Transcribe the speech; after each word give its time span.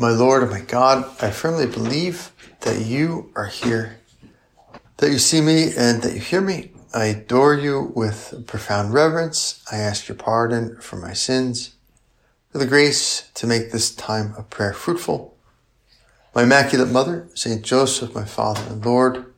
My 0.00 0.10
Lord 0.10 0.44
and 0.44 0.52
my 0.52 0.60
God, 0.60 1.10
I 1.20 1.32
firmly 1.32 1.66
believe 1.66 2.30
that 2.60 2.86
you 2.86 3.32
are 3.34 3.46
here, 3.46 3.98
that 4.98 5.10
you 5.10 5.18
see 5.18 5.40
me 5.40 5.72
and 5.76 6.02
that 6.02 6.14
you 6.14 6.20
hear 6.20 6.40
me. 6.40 6.70
I 6.94 7.06
adore 7.06 7.54
you 7.54 7.90
with 7.96 8.44
profound 8.46 8.94
reverence. 8.94 9.60
I 9.72 9.78
ask 9.78 10.06
your 10.06 10.16
pardon 10.16 10.80
for 10.80 10.94
my 10.94 11.14
sins, 11.14 11.74
for 12.52 12.58
the 12.58 12.66
grace 12.66 13.28
to 13.34 13.48
make 13.48 13.72
this 13.72 13.92
time 13.92 14.34
of 14.38 14.48
prayer 14.50 14.72
fruitful. 14.72 15.36
My 16.32 16.44
Immaculate 16.44 16.90
Mother, 16.90 17.28
Saint 17.34 17.62
Joseph, 17.62 18.14
my 18.14 18.24
Father 18.24 18.62
and 18.70 18.86
Lord, 18.86 19.34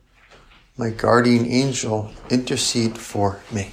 my 0.76 0.90
guardian 0.90 1.46
angel, 1.46 2.10
intercede 2.28 2.98
for 2.98 3.40
me. 3.50 3.70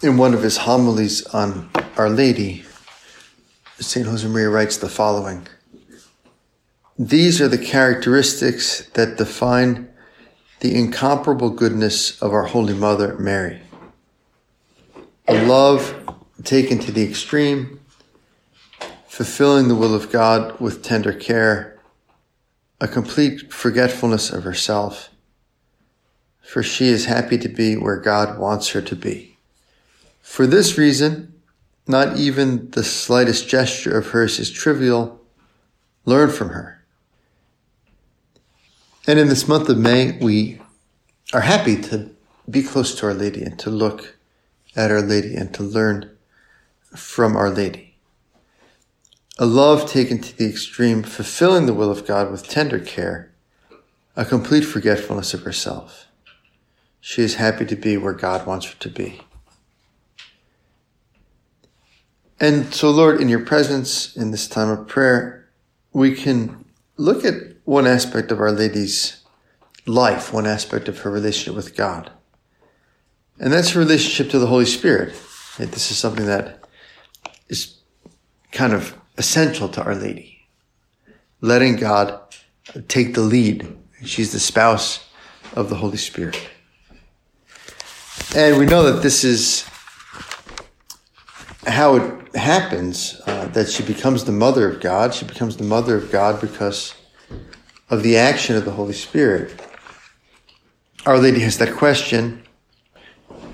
In 0.00 0.16
one 0.16 0.32
of 0.32 0.42
his 0.42 0.56
homilies 0.56 1.26
on 1.26 1.68
Our 1.98 2.08
Lady, 2.08 2.64
St. 3.80 4.06
Josemaria 4.06 4.52
writes 4.52 4.76
the 4.76 4.88
following 4.88 5.46
These 6.98 7.40
are 7.40 7.48
the 7.48 7.58
characteristics 7.58 8.86
that 8.90 9.16
define 9.16 9.88
the 10.60 10.74
incomparable 10.74 11.50
goodness 11.50 12.20
of 12.22 12.32
our 12.32 12.44
Holy 12.44 12.74
Mother 12.74 13.16
Mary. 13.18 13.60
A 15.26 15.44
love 15.46 16.14
taken 16.44 16.78
to 16.80 16.92
the 16.92 17.02
extreme, 17.02 17.80
fulfilling 19.08 19.68
the 19.68 19.74
will 19.74 19.94
of 19.94 20.12
God 20.12 20.60
with 20.60 20.82
tender 20.82 21.12
care, 21.12 21.80
a 22.80 22.86
complete 22.86 23.52
forgetfulness 23.52 24.30
of 24.30 24.44
herself, 24.44 25.08
for 26.42 26.62
she 26.62 26.88
is 26.88 27.06
happy 27.06 27.38
to 27.38 27.48
be 27.48 27.76
where 27.76 27.96
God 27.96 28.38
wants 28.38 28.70
her 28.70 28.82
to 28.82 28.94
be. 28.94 29.38
For 30.20 30.46
this 30.46 30.76
reason, 30.76 31.31
not 31.86 32.16
even 32.16 32.70
the 32.70 32.84
slightest 32.84 33.48
gesture 33.48 33.98
of 33.98 34.08
hers 34.08 34.38
is 34.38 34.50
trivial. 34.50 35.20
Learn 36.04 36.30
from 36.30 36.50
her. 36.50 36.82
And 39.06 39.18
in 39.18 39.28
this 39.28 39.48
month 39.48 39.68
of 39.68 39.78
May, 39.78 40.18
we 40.18 40.60
are 41.32 41.40
happy 41.40 41.80
to 41.82 42.10
be 42.48 42.62
close 42.62 42.94
to 42.96 43.06
Our 43.06 43.14
Lady 43.14 43.42
and 43.42 43.58
to 43.58 43.70
look 43.70 44.16
at 44.76 44.90
Our 44.90 45.02
Lady 45.02 45.34
and 45.34 45.52
to 45.54 45.62
learn 45.62 46.10
from 46.94 47.36
Our 47.36 47.50
Lady. 47.50 47.94
A 49.38 49.46
love 49.46 49.90
taken 49.90 50.20
to 50.20 50.36
the 50.36 50.48
extreme, 50.48 51.02
fulfilling 51.02 51.66
the 51.66 51.74
will 51.74 51.90
of 51.90 52.06
God 52.06 52.30
with 52.30 52.48
tender 52.48 52.78
care, 52.78 53.32
a 54.14 54.24
complete 54.24 54.62
forgetfulness 54.62 55.34
of 55.34 55.42
herself. 55.42 56.06
She 57.00 57.22
is 57.22 57.36
happy 57.36 57.64
to 57.66 57.74
be 57.74 57.96
where 57.96 58.12
God 58.12 58.46
wants 58.46 58.66
her 58.66 58.78
to 58.78 58.88
be. 58.88 59.22
And 62.42 62.74
so, 62.74 62.90
Lord, 62.90 63.20
in 63.20 63.28
your 63.28 63.44
presence 63.44 64.16
in 64.16 64.32
this 64.32 64.48
time 64.48 64.68
of 64.68 64.88
prayer, 64.88 65.48
we 65.92 66.12
can 66.12 66.64
look 66.96 67.24
at 67.24 67.34
one 67.62 67.86
aspect 67.86 68.32
of 68.32 68.40
Our 68.40 68.50
Lady's 68.50 69.22
life, 69.86 70.32
one 70.32 70.44
aspect 70.44 70.88
of 70.88 70.98
her 70.98 71.10
relationship 71.12 71.54
with 71.54 71.76
God. 71.76 72.10
And 73.38 73.52
that's 73.52 73.70
her 73.70 73.78
relationship 73.78 74.28
to 74.32 74.40
the 74.40 74.48
Holy 74.48 74.64
Spirit. 74.64 75.14
This 75.56 75.92
is 75.92 75.98
something 75.98 76.26
that 76.26 76.64
is 77.48 77.76
kind 78.50 78.72
of 78.72 78.98
essential 79.16 79.68
to 79.68 79.84
Our 79.84 79.94
Lady. 79.94 80.48
Letting 81.42 81.76
God 81.76 82.18
take 82.88 83.14
the 83.14 83.20
lead. 83.20 83.72
She's 84.04 84.32
the 84.32 84.40
spouse 84.40 85.08
of 85.54 85.68
the 85.68 85.76
Holy 85.76 85.96
Spirit. 85.96 86.50
And 88.34 88.58
we 88.58 88.66
know 88.66 88.82
that 88.92 89.00
this 89.04 89.22
is 89.22 89.64
how 91.66 91.96
it 91.96 92.36
happens 92.36 93.20
uh, 93.26 93.46
that 93.48 93.68
she 93.68 93.82
becomes 93.82 94.24
the 94.24 94.32
mother 94.32 94.68
of 94.68 94.80
God. 94.80 95.14
She 95.14 95.24
becomes 95.24 95.56
the 95.56 95.64
mother 95.64 95.96
of 95.96 96.10
God 96.10 96.40
because 96.40 96.94
of 97.88 98.02
the 98.02 98.16
action 98.16 98.56
of 98.56 98.64
the 98.64 98.72
Holy 98.72 98.92
Spirit. 98.92 99.60
Our 101.06 101.18
Lady 101.18 101.40
has 101.40 101.58
that 101.58 101.74
question 101.74 102.42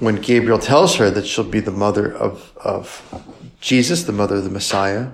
when 0.00 0.16
Gabriel 0.16 0.58
tells 0.58 0.96
her 0.96 1.10
that 1.10 1.26
she'll 1.26 1.44
be 1.44 1.60
the 1.60 1.70
mother 1.70 2.12
of, 2.12 2.52
of 2.56 3.02
Jesus, 3.60 4.04
the 4.04 4.12
mother 4.12 4.36
of 4.36 4.44
the 4.44 4.50
Messiah. 4.50 5.08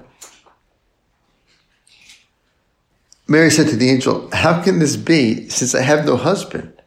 Mary 3.27 3.51
said 3.51 3.69
to 3.69 3.77
the 3.77 3.89
angel, 3.89 4.29
How 4.33 4.63
can 4.63 4.79
this 4.79 4.97
be 4.97 5.49
since 5.49 5.75
I 5.75 5.81
have 5.81 6.05
no 6.05 6.17
husband? 6.17 6.83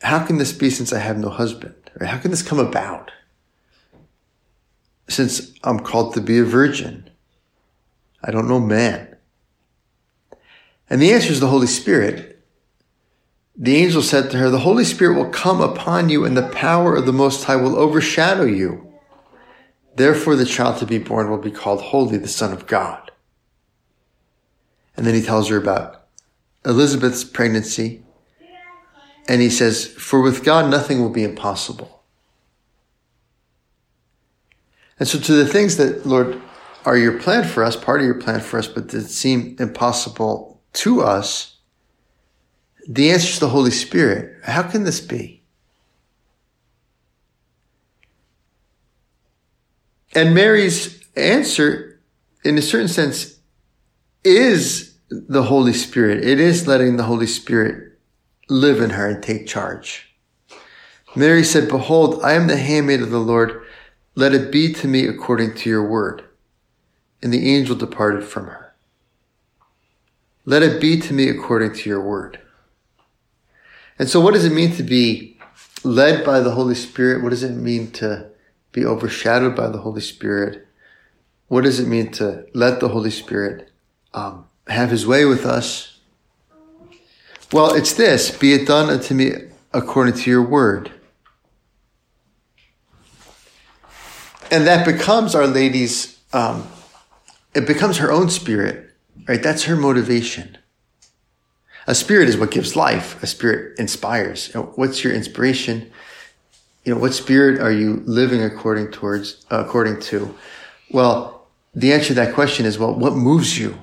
How 0.00 0.24
can 0.24 0.38
this 0.38 0.52
be 0.52 0.70
since 0.70 0.92
I 0.92 0.98
have 0.98 1.18
no 1.18 1.28
husband? 1.28 1.74
Or 2.00 2.06
how 2.06 2.18
can 2.18 2.30
this 2.30 2.42
come 2.42 2.58
about? 2.58 3.10
Since 5.10 5.52
I'm 5.64 5.80
called 5.80 6.14
to 6.14 6.20
be 6.20 6.38
a 6.38 6.44
virgin, 6.44 7.10
I 8.22 8.30
don't 8.30 8.46
know 8.46 8.60
man. 8.60 9.16
And 10.88 11.02
the 11.02 11.12
answer 11.12 11.32
is 11.32 11.40
the 11.40 11.48
Holy 11.48 11.66
Spirit. 11.66 12.40
The 13.56 13.76
angel 13.76 14.02
said 14.02 14.30
to 14.30 14.38
her, 14.38 14.50
The 14.50 14.60
Holy 14.60 14.84
Spirit 14.84 15.16
will 15.16 15.30
come 15.30 15.60
upon 15.60 16.10
you, 16.10 16.24
and 16.24 16.36
the 16.36 16.48
power 16.48 16.94
of 16.94 17.06
the 17.06 17.12
Most 17.12 17.42
High 17.42 17.56
will 17.56 17.76
overshadow 17.76 18.44
you. 18.44 18.92
Therefore, 19.96 20.36
the 20.36 20.46
child 20.46 20.78
to 20.78 20.86
be 20.86 20.98
born 20.98 21.28
will 21.28 21.38
be 21.38 21.50
called 21.50 21.82
Holy, 21.82 22.16
the 22.16 22.28
Son 22.28 22.52
of 22.52 22.68
God. 22.68 23.10
And 24.96 25.04
then 25.04 25.14
he 25.14 25.22
tells 25.22 25.48
her 25.48 25.56
about 25.56 26.06
Elizabeth's 26.64 27.24
pregnancy. 27.24 28.04
And 29.26 29.42
he 29.42 29.50
says, 29.50 29.88
For 29.88 30.20
with 30.20 30.44
God, 30.44 30.70
nothing 30.70 31.00
will 31.00 31.10
be 31.10 31.24
impossible. 31.24 31.99
And 35.00 35.08
so, 35.08 35.18
to 35.18 35.32
the 35.32 35.46
things 35.46 35.78
that, 35.78 36.06
Lord, 36.06 36.40
are 36.84 36.96
your 36.96 37.18
plan 37.18 37.44
for 37.44 37.64
us, 37.64 37.74
part 37.74 38.00
of 38.00 38.06
your 38.06 38.20
plan 38.20 38.40
for 38.40 38.58
us, 38.58 38.68
but 38.68 38.90
that 38.90 39.08
seem 39.08 39.56
impossible 39.58 40.60
to 40.74 41.00
us, 41.00 41.56
the 42.86 43.10
answer 43.10 43.28
is 43.28 43.38
the 43.38 43.48
Holy 43.48 43.70
Spirit. 43.70 44.36
How 44.44 44.62
can 44.62 44.84
this 44.84 45.00
be? 45.00 45.42
And 50.14 50.34
Mary's 50.34 51.02
answer, 51.16 52.00
in 52.44 52.58
a 52.58 52.62
certain 52.62 52.88
sense, 52.88 53.38
is 54.24 54.98
the 55.08 55.44
Holy 55.44 55.72
Spirit. 55.72 56.24
It 56.24 56.40
is 56.40 56.66
letting 56.66 56.96
the 56.96 57.04
Holy 57.04 57.26
Spirit 57.26 57.98
live 58.48 58.80
in 58.80 58.90
her 58.90 59.08
and 59.08 59.22
take 59.22 59.46
charge. 59.46 60.14
Mary 61.14 61.44
said, 61.44 61.68
Behold, 61.68 62.20
I 62.22 62.34
am 62.34 62.46
the 62.46 62.56
handmaid 62.56 63.00
of 63.00 63.10
the 63.10 63.18
Lord. 63.18 63.62
Let 64.14 64.34
it 64.34 64.50
be 64.50 64.72
to 64.74 64.88
me 64.88 65.06
according 65.06 65.54
to 65.56 65.70
your 65.70 65.84
word. 65.84 66.24
And 67.22 67.32
the 67.32 67.54
angel 67.54 67.76
departed 67.76 68.24
from 68.24 68.46
her. 68.46 68.74
Let 70.44 70.62
it 70.62 70.80
be 70.80 70.98
to 71.00 71.12
me 71.12 71.28
according 71.28 71.74
to 71.74 71.88
your 71.88 72.00
word. 72.00 72.40
And 73.98 74.08
so, 74.08 74.20
what 74.20 74.34
does 74.34 74.44
it 74.44 74.52
mean 74.52 74.72
to 74.76 74.82
be 74.82 75.38
led 75.84 76.24
by 76.24 76.40
the 76.40 76.52
Holy 76.52 76.74
Spirit? 76.74 77.22
What 77.22 77.30
does 77.30 77.42
it 77.42 77.52
mean 77.52 77.90
to 77.92 78.30
be 78.72 78.84
overshadowed 78.84 79.54
by 79.54 79.68
the 79.68 79.78
Holy 79.78 80.00
Spirit? 80.00 80.66
What 81.48 81.64
does 81.64 81.78
it 81.78 81.88
mean 81.88 82.10
to 82.12 82.46
let 82.54 82.80
the 82.80 82.88
Holy 82.88 83.10
Spirit 83.10 83.70
um, 84.14 84.46
have 84.68 84.90
his 84.90 85.06
way 85.06 85.24
with 85.24 85.44
us? 85.44 85.98
Well, 87.52 87.74
it's 87.74 87.92
this 87.94 88.30
be 88.30 88.54
it 88.54 88.66
done 88.66 88.88
unto 88.88 89.14
me 89.14 89.32
according 89.72 90.14
to 90.14 90.30
your 90.30 90.42
word. 90.42 90.92
And 94.50 94.66
that 94.66 94.84
becomes 94.84 95.34
Our 95.34 95.46
Lady's, 95.46 96.18
um, 96.32 96.66
it 97.54 97.66
becomes 97.66 97.98
her 97.98 98.10
own 98.10 98.30
spirit, 98.30 98.90
right? 99.28 99.42
That's 99.42 99.64
her 99.64 99.76
motivation. 99.76 100.58
A 101.86 101.94
spirit 101.94 102.28
is 102.28 102.36
what 102.36 102.50
gives 102.50 102.76
life. 102.76 103.22
A 103.22 103.26
spirit 103.26 103.78
inspires. 103.78 104.52
What's 104.54 105.02
your 105.02 105.12
inspiration? 105.12 105.90
You 106.84 106.94
know, 106.94 107.00
what 107.00 107.14
spirit 107.14 107.60
are 107.60 107.72
you 107.72 108.02
living 108.06 108.42
according 108.42 108.90
towards, 108.90 109.44
uh, 109.50 109.64
according 109.64 110.00
to? 110.00 110.34
Well, 110.90 111.46
the 111.74 111.92
answer 111.92 112.08
to 112.08 112.14
that 112.14 112.34
question 112.34 112.66
is, 112.66 112.78
well, 112.78 112.94
what 112.94 113.14
moves 113.14 113.58
you? 113.58 113.78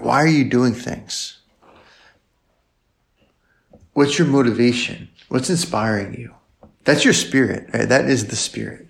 Why 0.00 0.22
are 0.22 0.28
you 0.28 0.44
doing 0.44 0.72
things? 0.72 1.38
What's 3.92 4.18
your 4.18 4.28
motivation? 4.28 5.08
What's 5.28 5.50
inspiring 5.50 6.14
you? 6.14 6.34
That's 6.84 7.04
your 7.04 7.14
spirit, 7.14 7.68
right? 7.72 7.88
That 7.88 8.06
is 8.06 8.26
the 8.26 8.36
spirit. 8.36 8.85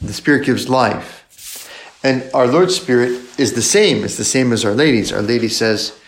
The 0.00 0.12
spirit 0.12 0.46
gives 0.46 0.68
life. 0.68 1.16
And 2.02 2.30
our 2.32 2.46
Lord's 2.46 2.74
spirit 2.74 3.38
is 3.38 3.52
the 3.52 3.62
same. 3.62 4.04
It's 4.04 4.16
the 4.16 4.24
same 4.24 4.52
as 4.52 4.64
Our 4.64 4.72
Lady's. 4.72 5.12
Our 5.12 5.20
Lady 5.20 5.48
says, 5.48 5.98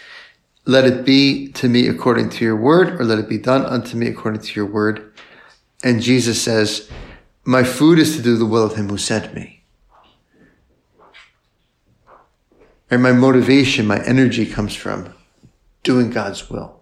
let 0.64 0.84
it 0.84 1.04
be 1.04 1.48
to 1.52 1.68
me 1.68 1.88
according 1.88 2.30
to 2.30 2.44
your 2.44 2.56
word, 2.56 3.00
or 3.00 3.04
let 3.04 3.18
it 3.18 3.28
be 3.28 3.36
done 3.36 3.66
unto 3.66 3.96
me 3.96 4.06
according 4.06 4.40
to 4.40 4.54
your 4.54 4.66
word. 4.66 5.12
And 5.84 6.00
Jesus 6.00 6.40
says, 6.40 6.88
my 7.44 7.64
food 7.64 7.98
is 7.98 8.16
to 8.16 8.22
do 8.22 8.36
the 8.36 8.46
will 8.46 8.64
of 8.64 8.76
him 8.76 8.88
who 8.88 8.96
sent 8.96 9.34
me. 9.34 9.64
And 12.90 13.02
my 13.02 13.12
motivation, 13.12 13.86
my 13.86 14.02
energy 14.04 14.46
comes 14.46 14.74
from 14.74 15.12
doing 15.82 16.10
God's 16.10 16.48
will. 16.48 16.80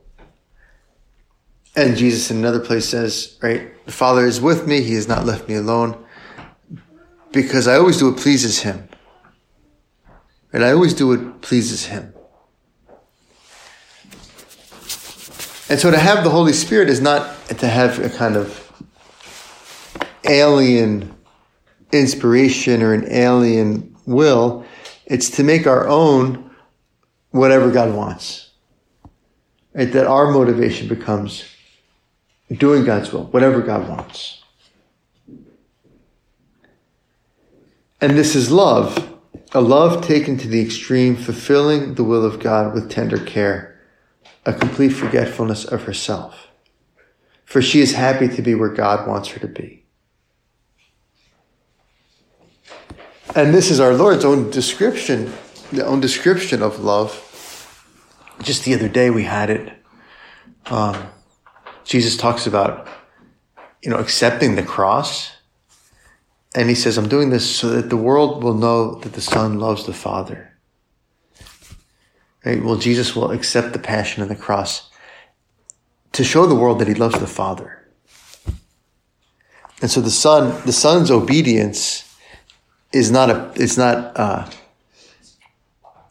And 1.74 1.96
Jesus 1.96 2.30
in 2.30 2.38
another 2.38 2.60
place 2.60 2.88
says, 2.88 3.38
right, 3.42 3.84
the 3.86 3.92
Father 3.92 4.26
is 4.26 4.40
with 4.40 4.66
me. 4.66 4.82
He 4.82 4.94
has 4.94 5.08
not 5.08 5.24
left 5.24 5.48
me 5.48 5.54
alone 5.54 6.04
because 7.32 7.68
I 7.68 7.76
always 7.76 7.98
do 7.98 8.10
what 8.10 8.20
pleases 8.20 8.60
him. 8.60 8.88
And 10.52 10.64
I 10.64 10.72
always 10.72 10.94
do 10.94 11.08
what 11.08 11.42
pleases 11.42 11.86
Him. 11.86 12.12
And 15.68 15.78
so 15.78 15.90
to 15.90 15.98
have 15.98 16.24
the 16.24 16.30
Holy 16.30 16.52
Spirit 16.52 16.90
is 16.90 17.00
not 17.00 17.36
to 17.48 17.68
have 17.68 18.00
a 18.00 18.10
kind 18.10 18.36
of 18.36 18.66
alien 20.24 21.14
inspiration 21.92 22.82
or 22.82 22.92
an 22.92 23.06
alien 23.10 23.96
will. 24.06 24.64
It's 25.06 25.30
to 25.30 25.44
make 25.44 25.66
our 25.66 25.88
own 25.88 26.50
whatever 27.30 27.70
God 27.70 27.94
wants. 27.94 28.50
Right? 29.72 29.92
That 29.92 30.08
our 30.08 30.32
motivation 30.32 30.88
becomes 30.88 31.44
doing 32.52 32.84
God's 32.84 33.12
will, 33.12 33.26
whatever 33.26 33.60
God 33.60 33.88
wants. 33.88 34.39
And 38.00 38.17
this 38.17 38.35
is 38.35 38.50
love, 38.50 39.14
a 39.52 39.61
love 39.61 40.05
taken 40.06 40.38
to 40.38 40.49
the 40.49 40.62
extreme, 40.62 41.17
fulfilling 41.17 41.94
the 41.94 42.05
will 42.05 42.25
of 42.25 42.41
God 42.41 42.73
with 42.73 42.91
tender 42.91 43.19
care, 43.19 43.79
a 44.47 44.55
complete 44.55 44.91
forgetfulness 44.91 45.67
of 45.67 45.85
herself. 45.85 46.49
For 47.44 47.61
she 47.61 47.81
is 47.81 47.93
happy 47.93 48.29
to 48.29 48.43
be 48.43 48.55
where 48.55 48.70
God 48.70 49.06
wants 49.06 49.29
her 49.31 49.41
to 49.41 49.49
be. 49.49 49.85
And 53.35 53.52
this 53.52 53.70
is 53.70 53.81
our 53.81 53.93
Lord's 53.93 54.25
own 54.25 54.50
description, 54.50 55.32
the 55.70 55.85
own 55.85 56.00
description 56.00 56.62
of 56.62 56.81
love. 56.81 57.26
Just 58.43 58.64
the 58.64 58.75
other 58.75 58.88
day 58.88 59.11
we 59.11 59.25
had 59.25 59.50
it. 59.50 59.73
Um, 60.67 61.08
Jesus 61.85 62.17
talks 62.17 62.47
about, 62.47 62.88
you 63.82 63.91
know, 63.91 63.99
accepting 63.99 64.55
the 64.55 64.62
cross 64.62 65.32
and 66.55 66.69
he 66.69 66.75
says, 66.75 66.99
I'm 66.99 67.08
doing 67.08 67.31
this 67.31 67.56
so 67.56 67.69
that 67.70 67.91
the 67.91 67.97
world 67.97 68.43
will 68.43 68.55
know 68.55 68.97
that 68.97 69.12
the 69.12 69.20
Son 69.20 69.58
loves 69.58 69.87
the 69.87 69.93
Father. 69.93 70.52
Right? 72.44 72.62
Well, 72.62 72.76
Jesus 72.76 73.14
will 73.14 73.31
accept 73.31 73.73
the 73.73 73.79
passion 73.79 74.23
and 74.23 74.31
the 74.31 74.37
cross 74.37 74.91
to 76.12 76.25
show 76.25 76.47
the 76.47 76.55
world 76.55 76.81
that 76.81 76.88
he 76.88 76.94
loves 76.94 77.19
the 77.20 77.26
Father. 77.26 77.88
And 79.81 79.91
so 79.91 80.00
the 80.00 80.11
Son, 80.11 80.61
the 80.67 80.73
Son's 80.73 81.11
obedience 81.11 82.05
is 82.93 83.11
not 83.11 83.31
a, 83.31 83.52
it's 83.55 83.76
not, 83.76 84.19
uh, 84.19 84.50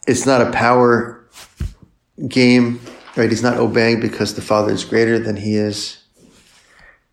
it's 0.06 0.24
not 0.24 0.40
a 0.40 0.50
power 0.50 1.28
game, 2.26 2.80
right? 3.14 3.28
He's 3.28 3.42
not 3.42 3.58
obeying 3.58 4.00
because 4.00 4.34
the 4.34 4.42
Father 4.42 4.72
is 4.72 4.84
greater 4.84 5.18
than 5.18 5.36
he 5.36 5.56
is. 5.56 5.99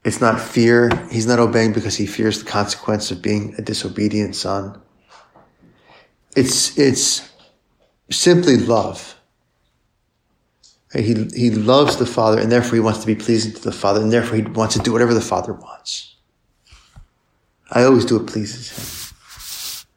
It's 0.07 0.21
not 0.21 0.39
fear. 0.39 0.89
He's 1.11 1.27
not 1.27 1.37
obeying 1.37 1.73
because 1.73 1.97
he 1.97 2.05
fears 2.05 2.41
the 2.41 2.49
consequence 2.49 3.11
of 3.11 3.21
being 3.21 3.53
a 3.57 3.61
disobedient 3.61 4.37
son. 4.37 4.81
It's, 6.33 6.77
it's 6.77 7.29
simply 8.09 8.55
love. 8.55 9.19
He, 10.93 11.27
he 11.35 11.51
loves 11.51 11.97
the 11.97 12.05
Father 12.05 12.39
and 12.39 12.49
therefore 12.49 12.75
he 12.75 12.79
wants 12.79 13.01
to 13.01 13.05
be 13.05 13.15
pleasing 13.15 13.51
to 13.51 13.61
the 13.61 13.73
Father 13.73 13.99
and 13.99 14.09
therefore 14.09 14.37
he 14.37 14.43
wants 14.43 14.75
to 14.77 14.81
do 14.81 14.93
whatever 14.93 15.13
the 15.13 15.19
Father 15.19 15.51
wants. 15.51 16.15
I 17.69 17.83
always 17.83 18.05
do 18.05 18.17
what 18.17 18.27
pleases 18.27 18.69
him. 18.71 19.87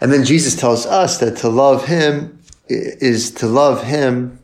And 0.00 0.10
then 0.10 0.24
Jesus 0.24 0.56
tells 0.56 0.86
us 0.86 1.18
that 1.18 1.36
to 1.38 1.50
love 1.50 1.84
him 1.84 2.40
is 2.70 3.32
to 3.32 3.46
love 3.46 3.84
him 3.84 4.38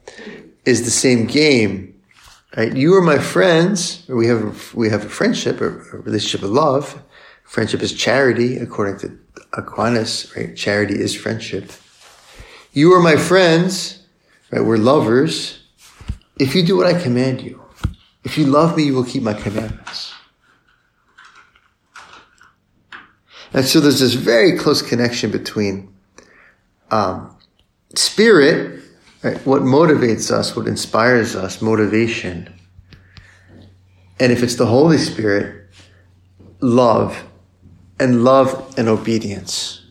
is 0.66 0.84
the 0.84 0.90
same 0.90 1.24
game 1.24 1.91
Right? 2.56 2.76
You 2.76 2.94
are 2.96 3.02
my 3.02 3.18
friends. 3.18 4.04
we 4.08 4.26
have 4.26 4.74
we 4.74 4.90
have 4.90 5.04
a 5.06 5.08
friendship, 5.08 5.60
a, 5.60 5.68
a 5.68 5.98
relationship 6.00 6.42
of 6.42 6.50
love. 6.50 7.02
Friendship 7.44 7.82
is 7.82 7.92
charity, 7.92 8.58
according 8.58 8.98
to 8.98 9.18
Aquinas. 9.54 10.32
Right? 10.36 10.54
Charity 10.54 10.94
is 10.94 11.14
friendship. 11.14 11.72
You 12.72 12.92
are 12.92 13.00
my 13.00 13.16
friends. 13.16 14.04
Right? 14.50 14.62
We're 14.62 14.76
lovers. 14.76 15.62
If 16.38 16.54
you 16.54 16.62
do 16.62 16.76
what 16.76 16.86
I 16.86 17.00
command 17.00 17.40
you, 17.40 17.62
if 18.24 18.36
you 18.36 18.46
love 18.46 18.76
me, 18.76 18.84
you 18.84 18.94
will 18.94 19.04
keep 19.04 19.22
my 19.22 19.34
commandments. 19.34 20.12
And 23.54 23.64
so 23.64 23.80
there's 23.80 24.00
this 24.00 24.14
very 24.14 24.56
close 24.58 24.80
connection 24.82 25.30
between 25.30 25.92
um, 26.90 27.36
spirit 27.94 28.81
Right? 29.22 29.38
What 29.46 29.62
motivates 29.62 30.30
us, 30.30 30.56
what 30.56 30.66
inspires 30.66 31.36
us, 31.36 31.62
motivation. 31.62 32.52
And 34.18 34.32
if 34.32 34.42
it's 34.42 34.56
the 34.56 34.66
Holy 34.66 34.98
Spirit, 34.98 35.68
love, 36.60 37.24
and 38.00 38.24
love 38.24 38.74
and 38.76 38.88
obedience. 38.88 39.84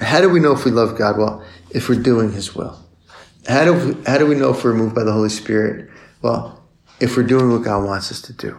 How 0.00 0.20
do 0.20 0.30
we 0.30 0.40
know 0.40 0.52
if 0.52 0.64
we 0.64 0.70
love 0.70 0.96
God? 0.96 1.18
Well, 1.18 1.44
if 1.70 1.88
we're 1.88 2.02
doing 2.02 2.32
His 2.32 2.54
will. 2.54 2.78
How 3.46 3.64
do 3.64 3.72
we, 3.72 4.04
how 4.04 4.18
do 4.18 4.26
we 4.26 4.34
know 4.34 4.50
if 4.50 4.64
we're 4.64 4.74
moved 4.74 4.94
by 4.94 5.04
the 5.04 5.12
Holy 5.12 5.28
Spirit? 5.28 5.90
Well, 6.22 6.62
if 7.00 7.16
we're 7.16 7.22
doing 7.24 7.50
what 7.50 7.62
God 7.62 7.84
wants 7.84 8.10
us 8.10 8.22
to 8.22 8.32
do. 8.32 8.58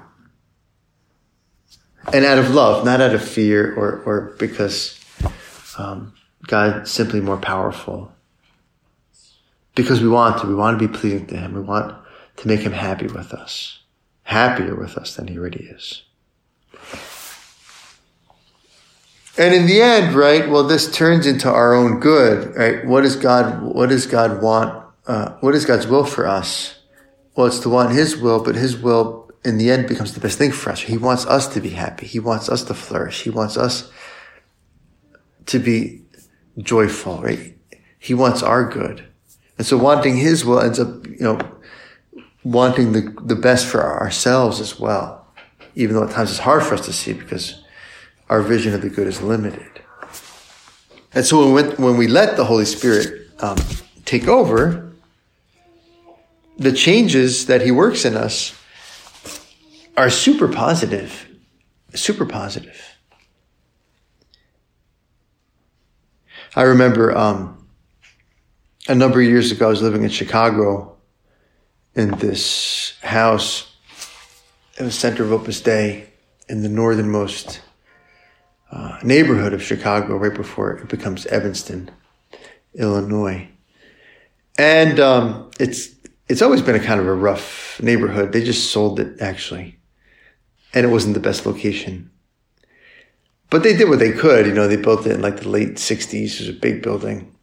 And 2.14 2.26
out 2.26 2.38
of 2.38 2.54
love, 2.54 2.86
not 2.86 3.02
out 3.02 3.14
of 3.14 3.24
fear 3.24 3.76
or, 3.76 4.02
or 4.04 4.36
because 4.40 5.00
um, 5.78 6.14
God's 6.48 6.92
simply 6.92 7.22
more 7.22 7.38
powerful 7.38 8.12
because 9.82 10.02
we 10.02 10.10
want 10.10 10.42
to. 10.42 10.48
We 10.48 10.56
want 10.56 10.80
to 10.80 10.88
be 10.88 10.94
pleasing 10.94 11.26
to 11.28 11.38
Him. 11.38 11.54
We 11.54 11.62
want 11.62 11.96
to 12.38 12.48
make 12.48 12.62
Him 12.62 12.74
happy 12.74 13.08
with 13.08 13.34
us, 13.34 13.80
happier 14.24 14.76
with 14.76 14.98
us 14.98 15.16
than 15.16 15.28
He 15.28 15.38
already 15.38 15.64
is. 15.64 16.04
And 19.38 19.56
in 19.56 19.68
the 19.68 19.82
end, 19.82 20.16
right? 20.16 20.50
Well, 20.50 20.64
this 20.64 20.94
turns 20.94 21.26
into 21.26 21.50
our 21.50 21.74
own 21.74 22.02
good, 22.02 22.56
right? 22.58 22.86
What 22.86 23.02
does 23.02 23.16
God? 23.16 23.62
What 23.64 23.90
does 23.90 24.06
God 24.06 24.42
want? 24.42 24.86
Uh, 25.08 25.32
what 25.40 25.56
is 25.56 25.66
God's 25.66 25.88
will 25.88 26.04
for 26.04 26.28
us? 26.28 26.78
Well, 27.36 27.48
it's 27.48 27.60
to 27.60 27.70
want 27.70 27.92
His 27.92 28.18
will, 28.18 28.44
but 28.44 28.56
His 28.56 28.78
will 28.78 29.32
in 29.46 29.58
the 29.58 29.72
end 29.72 29.88
becomes 29.88 30.14
the 30.14 30.20
best 30.20 30.38
thing 30.38 30.52
for 30.52 30.72
us. 30.72 30.82
He 30.82 30.98
wants 30.98 31.26
us 31.26 31.48
to 31.54 31.62
be 31.62 31.70
happy. 31.70 32.06
He 32.06 32.20
wants 32.20 32.50
us 32.50 32.64
to 32.66 32.74
flourish. 32.74 33.22
He 33.22 33.30
wants 33.30 33.56
us 33.56 33.90
to 35.46 35.58
be 35.58 36.02
joyful, 36.58 37.22
right? 37.22 37.58
He 37.98 38.14
wants 38.14 38.44
our 38.44 38.70
good. 38.70 39.09
And 39.60 39.68
so 39.68 39.78
wanting 39.78 40.16
his 40.16 40.46
will 40.46 40.62
ends 40.62 40.80
up, 40.80 41.06
you 41.06 41.20
know, 41.20 41.38
wanting 42.46 42.94
the, 42.94 43.14
the 43.26 43.36
best 43.36 43.68
for 43.68 43.84
ourselves 43.84 44.62
as 44.62 44.80
well. 44.80 45.28
Even 45.76 45.96
though 45.96 46.06
at 46.06 46.12
times 46.12 46.30
it's 46.30 46.40
hard 46.40 46.64
for 46.64 46.76
us 46.76 46.86
to 46.86 46.94
see 46.94 47.12
because 47.12 47.62
our 48.30 48.42
vision 48.42 48.74
of 48.74 48.82
the 48.82 48.90
good 48.90 49.06
is 49.06 49.22
limited. 49.22 49.82
And 51.14 51.26
so 51.26 51.52
when, 51.52 51.72
when 51.72 51.98
we 51.98 52.08
let 52.08 52.38
the 52.38 52.46
Holy 52.46 52.64
Spirit 52.64 53.28
um, 53.42 53.58
take 54.06 54.30
over, 54.30 54.94
the 56.58 56.72
changes 56.72 57.48
that 57.48 57.62
he 57.62 57.72
works 57.72 58.06
in 58.06 58.16
us 58.16 58.58
are 59.98 60.10
super 60.10 60.48
positive, 60.48 61.28
super 61.94 62.26
positive. 62.26 62.96
I 66.56 66.62
remember 66.62 67.16
um, 67.16 67.59
a 68.90 68.96
number 68.96 69.22
of 69.22 69.28
years 69.28 69.52
ago, 69.52 69.68
I 69.68 69.70
was 69.70 69.84
living 69.84 70.04
in 70.04 70.10
Chicago 70.10 70.98
in 71.94 72.10
this 72.18 72.98
house 73.02 73.72
in 74.80 74.86
the 74.86 74.92
center 74.92 75.24
of 75.24 75.32
Opus 75.32 75.62
Dei 75.62 76.10
in 76.48 76.64
the 76.64 76.70
northernmost 76.70 77.62
uh, 78.72 78.98
neighborhood 79.04 79.54
of 79.54 79.62
Chicago, 79.62 80.18
right 80.18 80.34
before 80.34 80.72
it 80.78 80.90
becomes 80.90 81.28
Evanston, 81.28 81.92
Illinois. 82.74 83.48
And 84.58 85.00
um, 85.00 85.52
it's 85.60 85.90
it's 86.28 86.42
always 86.42 86.64
been 86.64 86.76
a 86.76 86.80
kind 86.80 87.00
of 87.00 87.06
a 87.06 87.14
rough 87.14 87.80
neighborhood. 87.84 88.32
They 88.32 88.44
just 88.44 88.72
sold 88.72 89.00
it 89.00 89.22
actually, 89.22 89.78
and 90.74 90.84
it 90.84 90.90
wasn't 90.90 91.14
the 91.14 91.20
best 91.20 91.46
location. 91.46 92.10
But 93.52 93.62
they 93.62 93.76
did 93.78 93.88
what 93.88 94.00
they 94.00 94.14
could. 94.14 94.48
You 94.48 94.54
know, 94.54 94.68
they 94.68 94.78
built 94.78 95.06
it 95.06 95.12
in 95.12 95.22
like 95.22 95.42
the 95.42 95.50
late 95.50 95.76
'60s. 95.76 96.34
It 96.34 96.40
was 96.40 96.50
a 96.50 96.54
big 96.54 96.82
building, 96.82 97.36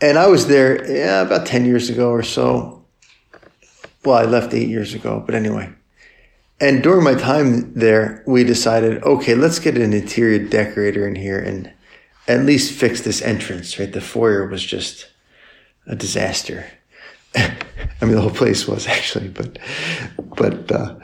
and 0.00 0.18
I 0.18 0.26
was 0.26 0.46
there 0.46 0.90
yeah, 0.90 1.22
about 1.22 1.46
10 1.46 1.64
years 1.64 1.90
ago 1.90 2.10
or 2.10 2.22
so. 2.22 2.84
Well, 4.04 4.16
I 4.16 4.24
left 4.24 4.54
eight 4.54 4.68
years 4.68 4.94
ago, 4.94 5.22
but 5.24 5.34
anyway. 5.34 5.72
And 6.60 6.82
during 6.82 7.04
my 7.04 7.14
time 7.14 7.72
there, 7.74 8.22
we 8.26 8.44
decided, 8.44 9.02
okay, 9.02 9.34
let's 9.34 9.58
get 9.58 9.76
an 9.76 9.92
interior 9.92 10.38
decorator 10.46 11.06
in 11.06 11.14
here 11.14 11.38
and 11.38 11.72
at 12.28 12.44
least 12.44 12.72
fix 12.72 13.00
this 13.00 13.22
entrance, 13.22 13.78
right? 13.78 13.92
The 13.92 14.00
foyer 14.00 14.46
was 14.46 14.64
just 14.64 15.10
a 15.86 15.96
disaster. 15.96 16.66
I 17.34 17.56
mean, 18.02 18.12
the 18.12 18.20
whole 18.20 18.30
place 18.30 18.66
was 18.68 18.86
actually, 18.86 19.28
but, 19.28 19.58
but, 20.36 20.70
uh, 20.70 20.96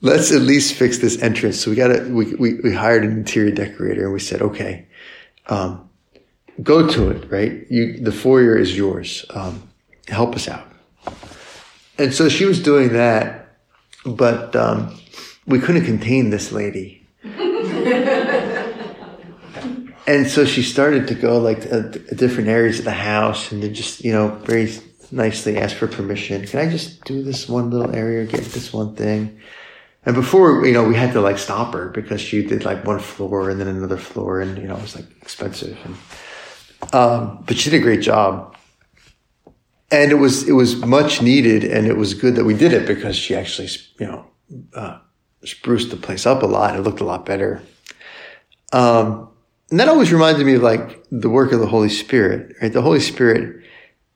let's 0.00 0.32
at 0.32 0.42
least 0.42 0.74
fix 0.74 0.98
this 0.98 1.20
entrance. 1.22 1.60
So 1.60 1.70
we 1.70 1.76
got 1.76 1.88
to, 1.88 2.12
we, 2.12 2.34
we, 2.34 2.54
we 2.60 2.72
hired 2.72 3.04
an 3.04 3.12
interior 3.12 3.52
decorator 3.52 4.04
and 4.04 4.12
we 4.12 4.20
said, 4.20 4.42
okay, 4.42 4.86
um, 5.46 5.88
go 6.62 6.86
to 6.86 7.10
it, 7.10 7.30
right? 7.30 7.66
You, 7.70 7.98
the 7.98 8.12
foyer 8.12 8.56
is 8.56 8.76
yours. 8.76 9.24
Um, 9.30 9.68
help 10.08 10.34
us 10.34 10.48
out. 10.48 10.68
And 11.98 12.12
so 12.12 12.28
she 12.28 12.44
was 12.44 12.62
doing 12.62 12.92
that, 12.92 13.56
but 14.04 14.54
um, 14.56 14.98
we 15.46 15.60
couldn't 15.60 15.84
contain 15.84 16.30
this 16.30 16.52
lady. 16.52 17.06
and 20.06 20.26
so 20.26 20.44
she 20.44 20.62
started 20.62 21.08
to 21.08 21.14
go 21.14 21.38
like 21.38 21.62
to, 21.62 21.90
to 21.90 22.14
different 22.14 22.48
areas 22.48 22.78
of 22.80 22.84
the 22.84 22.90
house 22.92 23.52
and 23.52 23.62
to 23.62 23.68
just, 23.70 24.04
you 24.04 24.12
know, 24.12 24.28
very 24.44 24.72
nicely 25.12 25.56
ask 25.56 25.76
for 25.76 25.86
permission. 25.86 26.46
Can 26.46 26.60
I 26.60 26.70
just 26.70 27.04
do 27.04 27.22
this 27.22 27.48
one 27.48 27.70
little 27.70 27.94
area, 27.94 28.26
get 28.26 28.40
this 28.40 28.72
one 28.72 28.96
thing? 28.96 29.38
And 30.06 30.14
before, 30.14 30.66
you 30.66 30.72
know, 30.72 30.84
we 30.84 30.96
had 30.96 31.12
to 31.12 31.20
like 31.20 31.38
stop 31.38 31.72
her 31.74 31.88
because 31.88 32.20
she 32.20 32.44
did 32.44 32.64
like 32.64 32.84
one 32.84 32.98
floor 32.98 33.48
and 33.48 33.60
then 33.60 33.68
another 33.68 33.96
floor 33.96 34.40
and, 34.40 34.58
you 34.58 34.66
know, 34.66 34.76
it 34.76 34.82
was 34.82 34.96
like 34.96 35.06
expensive. 35.22 35.78
And, 35.84 35.96
um, 36.92 37.42
but 37.46 37.56
she 37.56 37.70
did 37.70 37.80
a 37.80 37.82
great 37.82 38.00
job. 38.00 38.56
And 39.90 40.10
it 40.10 40.16
was, 40.16 40.48
it 40.48 40.52
was 40.52 40.76
much 40.76 41.22
needed 41.22 41.64
and 41.64 41.86
it 41.86 41.96
was 41.96 42.14
good 42.14 42.34
that 42.36 42.44
we 42.44 42.54
did 42.54 42.72
it 42.72 42.86
because 42.86 43.16
she 43.16 43.34
actually, 43.34 43.68
you 44.00 44.06
know, 44.06 44.26
uh, 44.74 44.98
spruced 45.44 45.90
the 45.90 45.96
place 45.96 46.26
up 46.26 46.42
a 46.42 46.46
lot. 46.46 46.76
It 46.76 46.82
looked 46.82 47.00
a 47.00 47.04
lot 47.04 47.24
better. 47.24 47.62
Um, 48.72 49.28
and 49.70 49.78
that 49.78 49.88
always 49.88 50.12
reminded 50.12 50.46
me 50.46 50.54
of 50.54 50.62
like 50.62 51.04
the 51.10 51.28
work 51.28 51.52
of 51.52 51.60
the 51.60 51.66
Holy 51.66 51.88
Spirit, 51.88 52.56
right? 52.60 52.72
The 52.72 52.82
Holy 52.82 53.00
Spirit 53.00 53.62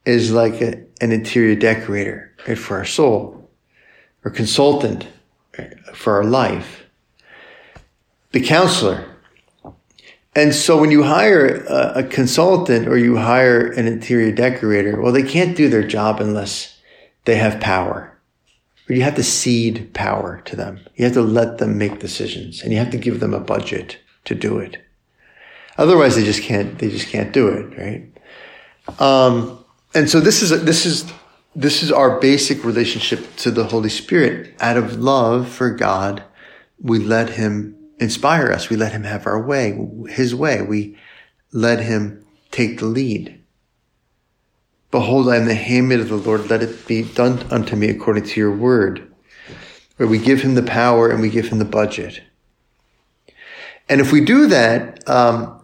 is 0.05 0.33
like 0.33 0.61
a, 0.61 0.85
an 1.01 1.13
interior 1.13 1.55
decorator, 1.55 2.35
right? 2.47 2.59
For 2.59 2.77
our 2.77 2.85
soul 2.85 3.51
or 4.25 4.31
consultant 4.31 5.07
for 5.95 6.17
our 6.17 6.25
life, 6.25 6.87
the 8.33 8.41
counselor. 8.41 9.08
And 10.39 10.55
so 10.55 10.81
when 10.81 10.93
you 10.93 11.03
hire 11.03 11.65
a, 11.65 11.99
a, 11.99 12.03
consultant 12.05 12.87
or 12.87 12.97
you 12.97 13.17
hire 13.17 13.73
an 13.73 13.89
interior 13.89 14.31
decorator, 14.31 15.01
well, 15.01 15.13
they 15.13 15.25
can't 15.25 15.57
do 15.57 15.69
their 15.69 15.85
job 15.85 16.21
unless 16.21 16.79
they 17.25 17.35
have 17.35 17.61
power. 17.61 18.17
Or 18.89 18.95
you 18.95 19.03
have 19.03 19.17
to 19.17 19.25
cede 19.25 19.93
power 19.95 20.41
to 20.45 20.55
them. 20.55 20.79
You 20.95 21.07
have 21.07 21.15
to 21.15 21.23
let 21.23 21.59
them 21.59 21.77
make 21.77 21.99
decisions 21.99 22.63
and 22.63 22.73
you 22.73 22.79
have 22.79 22.91
to 22.91 22.99
give 22.99 23.19
them 23.19 23.35
a 23.35 23.41
budget 23.41 23.99
to 24.27 24.37
do 24.37 24.59
it. 24.59 24.77
Otherwise, 25.77 26.15
they 26.15 26.25
just 26.25 26.43
can't, 26.43 26.79
they 26.79 26.89
just 26.89 27.09
can't 27.09 27.33
do 27.33 27.49
it, 27.49 27.77
right? 27.77 29.01
Um, 29.01 29.65
and 29.93 30.09
so 30.09 30.21
this 30.21 30.41
is, 30.43 30.51
this 30.65 30.87
is 30.87 31.13
this 31.57 31.83
is 31.83 31.91
our 31.91 32.21
basic 32.21 32.63
relationship 32.63 33.35
to 33.37 33.51
the 33.51 33.65
Holy 33.65 33.89
Spirit. 33.89 34.55
Out 34.61 34.77
of 34.77 35.01
love 35.01 35.49
for 35.49 35.71
God, 35.71 36.23
we 36.81 37.01
let 37.01 37.31
Him 37.31 37.78
inspire 38.01 38.51
us. 38.53 38.69
We 38.69 38.77
let 38.77 38.93
Him 38.93 39.05
have 39.05 39.27
our 39.27 39.41
way, 39.41 39.79
His 40.09 40.35
way. 40.35 40.63
We 40.63 40.97
let 41.53 41.81
Him 41.81 42.25
take 42.51 42.79
the 42.79 42.87
lead. 42.87 43.41
Behold, 44.91 45.29
I 45.29 45.37
am 45.37 45.47
the 45.47 45.55
handmaid 45.55 46.01
of 46.01 46.09
the 46.09 46.17
Lord. 46.17 46.49
Let 46.49 46.63
it 46.63 46.87
be 46.87 47.03
done 47.03 47.41
unto 47.51 47.77
me 47.77 47.89
according 47.89 48.25
to 48.25 48.41
your 48.41 48.55
word. 48.55 49.13
Where 49.97 50.09
we 50.09 50.19
give 50.19 50.43
Him 50.43 50.55
the 50.55 50.63
power 50.63 51.11
and 51.11 51.21
we 51.21 51.29
give 51.29 51.49
Him 51.49 51.59
the 51.59 51.65
budget. 51.65 52.23
And 53.89 54.01
if 54.01 54.13
we 54.13 54.25
do 54.25 54.47
that, 54.47 55.09
um, 55.09 55.61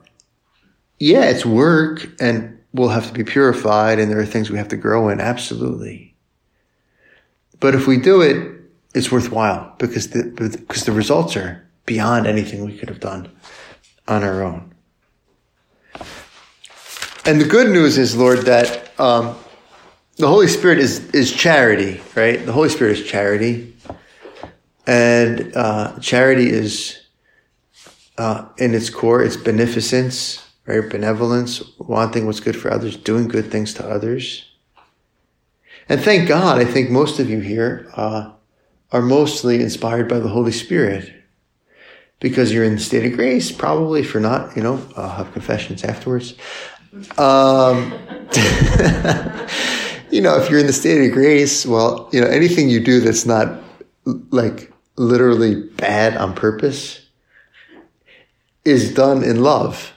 yeah, 0.98 1.24
it's 1.24 1.46
work 1.46 2.06
and 2.20 2.58
we'll 2.72 2.88
have 2.88 3.06
to 3.06 3.12
be 3.12 3.24
purified 3.24 3.98
and 3.98 4.10
there 4.10 4.18
are 4.18 4.26
things 4.26 4.50
we 4.50 4.58
have 4.58 4.68
to 4.68 4.76
grow 4.76 5.08
in. 5.08 5.20
Absolutely. 5.20 6.14
But 7.60 7.74
if 7.74 7.86
we 7.86 7.98
do 7.98 8.20
it, 8.20 8.52
it's 8.94 9.10
worthwhile 9.10 9.74
because 9.78 10.10
the, 10.10 10.24
because 10.24 10.84
the 10.84 10.92
results 10.92 11.36
are 11.36 11.64
beyond 11.86 12.26
anything 12.26 12.64
we 12.64 12.76
could 12.76 12.88
have 12.88 13.00
done 13.00 13.30
on 14.08 14.22
our 14.22 14.42
own. 14.42 14.74
And 17.26 17.40
the 17.40 17.46
good 17.46 17.70
news 17.70 17.96
is, 17.96 18.16
Lord, 18.16 18.40
that 18.40 18.98
um, 19.00 19.36
the 20.16 20.28
Holy 20.28 20.46
Spirit 20.46 20.78
is 20.78 21.10
is 21.10 21.32
charity, 21.32 22.00
right? 22.14 22.44
The 22.44 22.52
Holy 22.52 22.68
Spirit 22.68 22.98
is 22.98 23.06
charity, 23.06 23.74
and 24.86 25.56
uh, 25.56 25.98
charity 26.00 26.50
is 26.50 27.04
uh, 28.18 28.46
in 28.58 28.74
its 28.74 28.90
core, 28.90 29.22
it's 29.22 29.36
beneficence, 29.36 30.46
right? 30.66 30.88
Benevolence, 30.88 31.62
wanting 31.78 32.26
what's 32.26 32.40
good 32.40 32.56
for 32.56 32.70
others, 32.70 32.96
doing 32.96 33.28
good 33.28 33.50
things 33.50 33.74
to 33.74 33.86
others. 33.86 34.50
And 35.88 36.00
thank 36.00 36.28
God, 36.28 36.58
I 36.58 36.64
think 36.64 36.90
most 36.90 37.18
of 37.18 37.28
you 37.28 37.40
here 37.40 37.90
uh, 37.94 38.32
are 38.92 39.02
mostly 39.02 39.60
inspired 39.60 40.08
by 40.08 40.18
the 40.18 40.28
Holy 40.28 40.52
Spirit 40.52 41.12
because 42.24 42.50
you're 42.50 42.64
in 42.64 42.74
the 42.74 42.80
state 42.80 43.04
of 43.04 43.12
grace, 43.12 43.52
probably 43.52 44.02
for 44.02 44.18
not, 44.18 44.56
you 44.56 44.62
know, 44.62 44.80
I'll 44.96 45.10
have 45.10 45.30
confessions 45.34 45.84
afterwards. 45.84 46.32
Um, 47.18 47.92
you 50.10 50.22
know, 50.22 50.38
if 50.38 50.48
you're 50.48 50.60
in 50.60 50.66
the 50.66 50.72
state 50.72 51.06
of 51.06 51.12
grace, 51.12 51.66
well, 51.66 52.08
you 52.12 52.22
know, 52.22 52.26
anything 52.26 52.70
you 52.70 52.80
do 52.80 53.00
that's 53.00 53.26
not 53.26 53.62
like 54.30 54.72
literally 54.96 55.64
bad 55.76 56.16
on 56.16 56.34
purpose 56.34 57.06
is 58.64 58.94
done 58.94 59.22
in 59.22 59.42
love 59.42 59.92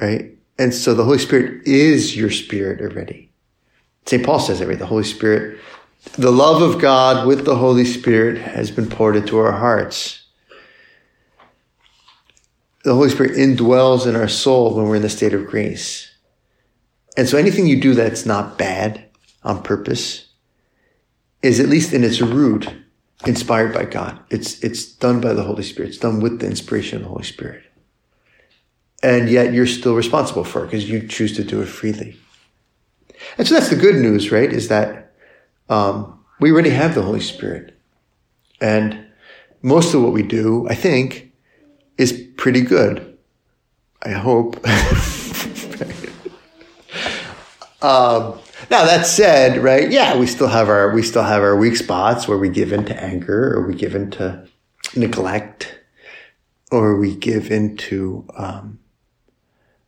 right? 0.00 0.30
And 0.58 0.72
so 0.72 0.94
the 0.94 1.04
Holy 1.04 1.18
Spirit 1.18 1.66
is 1.66 2.16
your 2.16 2.30
spirit 2.30 2.80
already. 2.80 3.30
St. 4.06 4.24
Paul 4.24 4.38
says 4.38 4.60
every 4.60 4.76
the 4.76 4.86
Holy 4.86 5.04
Spirit, 5.04 5.58
the 6.18 6.30
love 6.30 6.62
of 6.62 6.80
God 6.80 7.26
with 7.26 7.44
the 7.44 7.56
Holy 7.56 7.84
Spirit 7.84 8.38
has 8.38 8.70
been 8.70 8.88
poured 8.88 9.16
into 9.16 9.38
our 9.38 9.52
hearts. 9.52 10.23
The 12.84 12.94
Holy 12.94 13.10
Spirit 13.10 13.32
indwells 13.32 14.06
in 14.06 14.14
our 14.14 14.28
soul 14.28 14.74
when 14.74 14.86
we're 14.86 14.96
in 14.96 15.02
the 15.02 15.08
state 15.08 15.34
of 15.34 15.46
grace. 15.46 16.10
And 17.16 17.28
so 17.28 17.38
anything 17.38 17.66
you 17.66 17.80
do 17.80 17.94
that's 17.94 18.26
not 18.26 18.58
bad 18.58 19.06
on 19.42 19.62
purpose 19.62 20.26
is 21.42 21.60
at 21.60 21.68
least 21.68 21.92
in 21.92 22.04
its 22.04 22.20
root 22.20 22.68
inspired 23.26 23.72
by 23.72 23.84
God. 23.84 24.18
It's, 24.30 24.62
it's 24.62 24.84
done 24.84 25.20
by 25.20 25.32
the 25.32 25.44
Holy 25.44 25.62
Spirit. 25.62 25.88
It's 25.88 25.98
done 25.98 26.20
with 26.20 26.40
the 26.40 26.46
inspiration 26.46 26.98
of 26.98 27.02
the 27.04 27.08
Holy 27.08 27.24
Spirit 27.24 27.64
and 29.04 29.28
yet 29.28 29.52
you're 29.52 29.66
still 29.66 29.94
responsible 29.94 30.44
for 30.44 30.62
it 30.64 30.68
because 30.68 30.88
you 30.88 31.06
choose 31.06 31.36
to 31.36 31.44
do 31.44 31.60
it 31.60 31.66
freely. 31.66 32.16
And 33.36 33.46
so 33.46 33.54
that's 33.54 33.68
the 33.68 33.76
good 33.76 33.96
news, 33.96 34.32
right? 34.32 34.50
Is 34.50 34.68
that 34.68 35.12
um, 35.68 36.24
we 36.40 36.50
already 36.50 36.70
have 36.70 36.94
the 36.94 37.02
Holy 37.02 37.20
Spirit, 37.20 37.78
and 38.62 39.06
most 39.60 39.92
of 39.92 40.02
what 40.02 40.12
we 40.12 40.22
do, 40.22 40.66
I 40.70 40.74
think, 40.74 41.32
is 41.98 42.26
pretty 42.44 42.60
good. 42.60 43.16
I 44.02 44.10
hope. 44.10 44.56
um, 47.82 48.38
now 48.70 48.84
that 48.84 49.06
said, 49.06 49.62
right? 49.62 49.90
Yeah, 49.90 50.18
we 50.18 50.26
still 50.26 50.48
have 50.48 50.68
our 50.68 50.92
we 50.92 51.00
still 51.00 51.22
have 51.22 51.42
our 51.42 51.56
weak 51.56 51.74
spots 51.74 52.28
where 52.28 52.36
we 52.36 52.50
give 52.50 52.70
into 52.70 52.94
anger 53.02 53.54
or 53.54 53.66
we 53.66 53.74
give 53.74 53.94
into 53.94 54.46
neglect 54.94 55.74
or 56.70 56.98
we 56.98 57.16
give 57.16 57.50
into 57.50 58.26
um, 58.36 58.78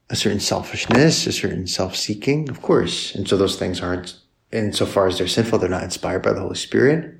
a 0.08 0.16
certain 0.16 0.40
selfishness, 0.40 1.26
a 1.26 1.32
certain 1.32 1.66
self-seeking, 1.66 2.48
of 2.48 2.62
course. 2.62 3.14
And 3.14 3.28
so 3.28 3.36
those 3.36 3.56
things 3.58 3.82
aren't, 3.82 4.18
insofar 4.50 5.08
as 5.08 5.18
they're 5.18 5.28
sinful, 5.28 5.58
they're 5.58 5.68
not 5.68 5.82
inspired 5.82 6.22
by 6.22 6.32
the 6.32 6.40
Holy 6.40 6.56
Spirit. 6.56 7.18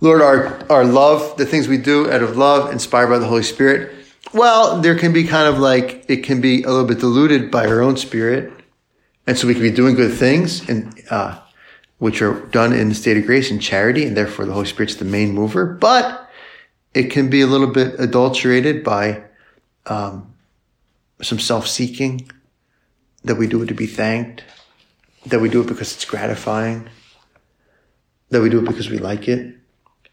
Lord, 0.00 0.22
our, 0.22 0.64
our 0.70 0.84
love, 0.84 1.36
the 1.38 1.46
things 1.46 1.66
we 1.66 1.78
do 1.78 2.08
out 2.08 2.22
of 2.22 2.36
love, 2.36 2.70
inspired 2.70 3.08
by 3.08 3.18
the 3.18 3.26
Holy 3.26 3.42
Spirit, 3.42 4.01
well, 4.32 4.80
there 4.80 4.98
can 4.98 5.12
be 5.12 5.24
kind 5.24 5.48
of 5.48 5.58
like, 5.58 6.04
it 6.08 6.24
can 6.24 6.40
be 6.40 6.62
a 6.62 6.68
little 6.68 6.86
bit 6.86 7.00
diluted 7.00 7.50
by 7.50 7.66
our 7.66 7.82
own 7.82 7.96
spirit. 7.96 8.52
And 9.26 9.38
so 9.38 9.46
we 9.46 9.54
can 9.54 9.62
be 9.62 9.70
doing 9.70 9.94
good 9.94 10.14
things 10.14 10.68
and, 10.68 11.00
uh, 11.10 11.38
which 11.98 12.22
are 12.22 12.40
done 12.46 12.72
in 12.72 12.88
the 12.88 12.94
state 12.94 13.16
of 13.16 13.26
grace 13.26 13.50
and 13.50 13.62
charity, 13.62 14.04
and 14.04 14.16
therefore 14.16 14.46
the 14.46 14.52
Holy 14.52 14.66
Spirit's 14.66 14.96
the 14.96 15.04
main 15.04 15.32
mover. 15.32 15.66
But 15.66 16.28
it 16.94 17.10
can 17.10 17.30
be 17.30 17.40
a 17.40 17.46
little 17.46 17.68
bit 17.68 17.94
adulterated 18.00 18.82
by, 18.82 19.22
um, 19.86 20.34
some 21.20 21.38
self-seeking, 21.38 22.30
that 23.24 23.36
we 23.36 23.46
do 23.46 23.62
it 23.62 23.66
to 23.66 23.74
be 23.74 23.86
thanked, 23.86 24.42
that 25.26 25.40
we 25.40 25.48
do 25.48 25.60
it 25.60 25.68
because 25.68 25.94
it's 25.94 26.04
gratifying, 26.04 26.88
that 28.30 28.40
we 28.40 28.48
do 28.48 28.58
it 28.58 28.66
because 28.66 28.90
we 28.90 28.98
like 28.98 29.28
it. 29.28 29.54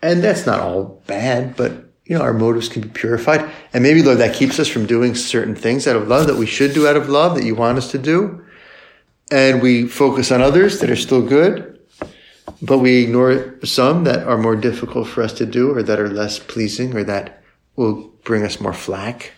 And 0.03 0.23
that's 0.23 0.45
not 0.45 0.59
all 0.59 1.01
bad, 1.07 1.55
but 1.55 1.88
you 2.09 2.17
know, 2.17 2.23
our 2.23 2.33
motives 2.33 2.67
can 2.67 2.81
be 2.81 2.89
purified. 2.89 3.49
And 3.71 3.83
maybe, 3.83 4.01
Lord, 4.01 4.17
that 4.17 4.35
keeps 4.35 4.59
us 4.59 4.67
from 4.67 4.87
doing 4.87 5.13
certain 5.13 5.55
things 5.55 5.87
out 5.87 5.95
of 5.95 6.07
love 6.07 6.25
that 6.25 6.37
we 6.37 6.47
should 6.47 6.73
do 6.73 6.87
out 6.87 6.97
of 6.97 7.07
love 7.07 7.35
that 7.35 7.45
you 7.45 7.53
want 7.53 7.77
us 7.77 7.91
to 7.91 7.99
do. 7.99 8.43
And 9.31 9.61
we 9.61 9.87
focus 9.87 10.31
on 10.31 10.41
others 10.41 10.79
that 10.79 10.89
are 10.89 10.95
still 10.95 11.21
good, 11.21 11.79
but 12.63 12.79
we 12.79 13.03
ignore 13.03 13.63
some 13.63 14.05
that 14.05 14.27
are 14.27 14.39
more 14.39 14.55
difficult 14.55 15.07
for 15.07 15.21
us 15.21 15.33
to 15.33 15.45
do 15.45 15.71
or 15.71 15.83
that 15.83 15.99
are 15.99 16.09
less 16.09 16.39
pleasing 16.39 16.95
or 16.95 17.03
that 17.03 17.43
will 17.75 18.11
bring 18.23 18.43
us 18.43 18.59
more 18.59 18.73
flack. 18.73 19.33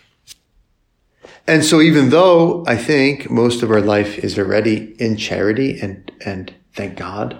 And 1.46 1.62
so 1.62 1.82
even 1.82 2.08
though 2.08 2.64
I 2.66 2.78
think 2.78 3.30
most 3.30 3.62
of 3.62 3.70
our 3.70 3.82
life 3.82 4.18
is 4.18 4.38
already 4.38 4.94
in 4.98 5.18
charity 5.18 5.78
and, 5.78 6.10
and 6.24 6.54
thank 6.72 6.96
God, 6.96 7.36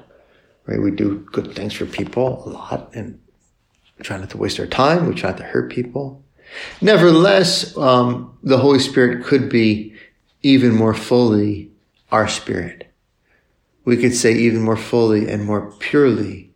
right? 0.67 0.83
We 0.83 0.91
do 0.91 1.27
good 1.33 1.55
things 1.55 1.73
for 1.73 1.87
people 1.87 2.47
a 2.47 2.51
lot 2.51 2.91
and 2.95 3.19
try 4.01 4.17
not 4.17 4.31
to 4.31 4.39
waste 4.39 4.59
our 4.61 4.67
time. 4.67 5.07
We 5.07 5.15
try 5.15 5.31
not 5.31 5.39
to 5.39 5.45
hurt 5.45 5.71
people. 5.71 6.23
Nevertheless, 6.81 7.77
um, 7.77 8.37
the 8.43 8.59
Holy 8.59 8.79
Spirit 8.79 9.25
could 9.25 9.49
be 9.49 9.95
even 10.43 10.75
more 10.75 10.95
fully 10.95 11.71
our 12.11 12.29
spirit. 12.29 12.93
We 13.85 13.97
could 13.97 14.15
say 14.15 14.35
even 14.35 14.63
more 14.63 14.77
fully 14.77 15.29
and 15.29 15.45
more 15.45 15.73
purely 15.79 16.53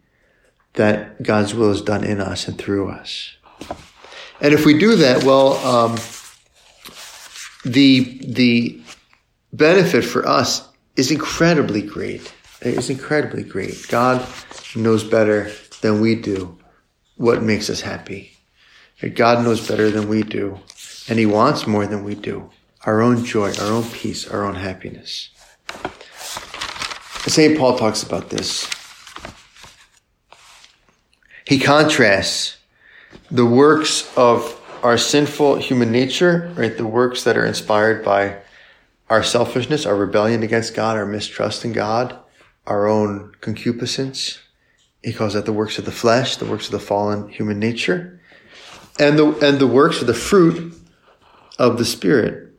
that 0.74 1.22
God's 1.22 1.54
will 1.54 1.70
is 1.70 1.82
done 1.82 2.04
in 2.04 2.20
us 2.20 2.46
and 2.46 2.58
through 2.58 2.90
us. 2.90 3.36
And 4.40 4.52
if 4.52 4.66
we 4.66 4.78
do 4.78 4.96
that, 4.96 5.24
well, 5.24 5.54
um, 5.66 5.96
the, 7.64 8.20
the 8.22 8.80
benefit 9.52 10.04
for 10.04 10.28
us 10.28 10.68
is 10.94 11.10
incredibly 11.10 11.80
great. 11.82 12.32
It 12.60 12.74
is 12.74 12.90
incredibly 12.90 13.42
great. 13.42 13.86
God 13.88 14.26
knows 14.74 15.02
better 15.02 15.50
than 15.80 16.00
we 16.00 16.14
do 16.14 16.58
what 17.16 17.42
makes 17.42 17.70
us 17.70 17.80
happy. 17.80 18.32
God 19.14 19.44
knows 19.44 19.66
better 19.66 19.90
than 19.90 20.08
we 20.08 20.22
do, 20.22 20.58
and 21.08 21.18
He 21.18 21.26
wants 21.26 21.66
more 21.66 21.86
than 21.86 22.04
we 22.04 22.14
do. 22.14 22.50
Our 22.84 23.02
own 23.02 23.24
joy, 23.24 23.52
our 23.60 23.72
own 23.72 23.84
peace, 23.84 24.28
our 24.28 24.44
own 24.44 24.54
happiness. 24.54 25.30
St. 27.26 27.58
Paul 27.58 27.76
talks 27.76 28.02
about 28.02 28.30
this. 28.30 28.70
He 31.46 31.58
contrasts 31.58 32.56
the 33.30 33.46
works 33.46 34.12
of 34.16 34.60
our 34.82 34.96
sinful 34.96 35.56
human 35.56 35.90
nature, 35.90 36.52
right? 36.56 36.76
The 36.76 36.86
works 36.86 37.24
that 37.24 37.36
are 37.36 37.44
inspired 37.44 38.04
by 38.04 38.38
our 39.10 39.22
selfishness, 39.22 39.86
our 39.86 39.96
rebellion 39.96 40.42
against 40.42 40.74
God, 40.74 40.96
our 40.96 41.06
mistrust 41.06 41.64
in 41.64 41.72
God, 41.72 42.16
our 42.66 42.86
own 42.86 43.32
concupiscence. 43.40 44.38
He 45.02 45.12
calls 45.12 45.34
that 45.34 45.44
the 45.44 45.52
works 45.52 45.78
of 45.78 45.84
the 45.84 45.92
flesh, 45.92 46.36
the 46.36 46.46
works 46.46 46.66
of 46.66 46.72
the 46.72 46.80
fallen 46.80 47.28
human 47.28 47.58
nature, 47.58 48.20
and 48.98 49.18
the, 49.18 49.32
and 49.46 49.58
the 49.58 49.66
works 49.66 50.00
of 50.00 50.06
the 50.06 50.14
fruit 50.14 50.74
of 51.58 51.78
the 51.78 51.84
Spirit. 51.84 52.52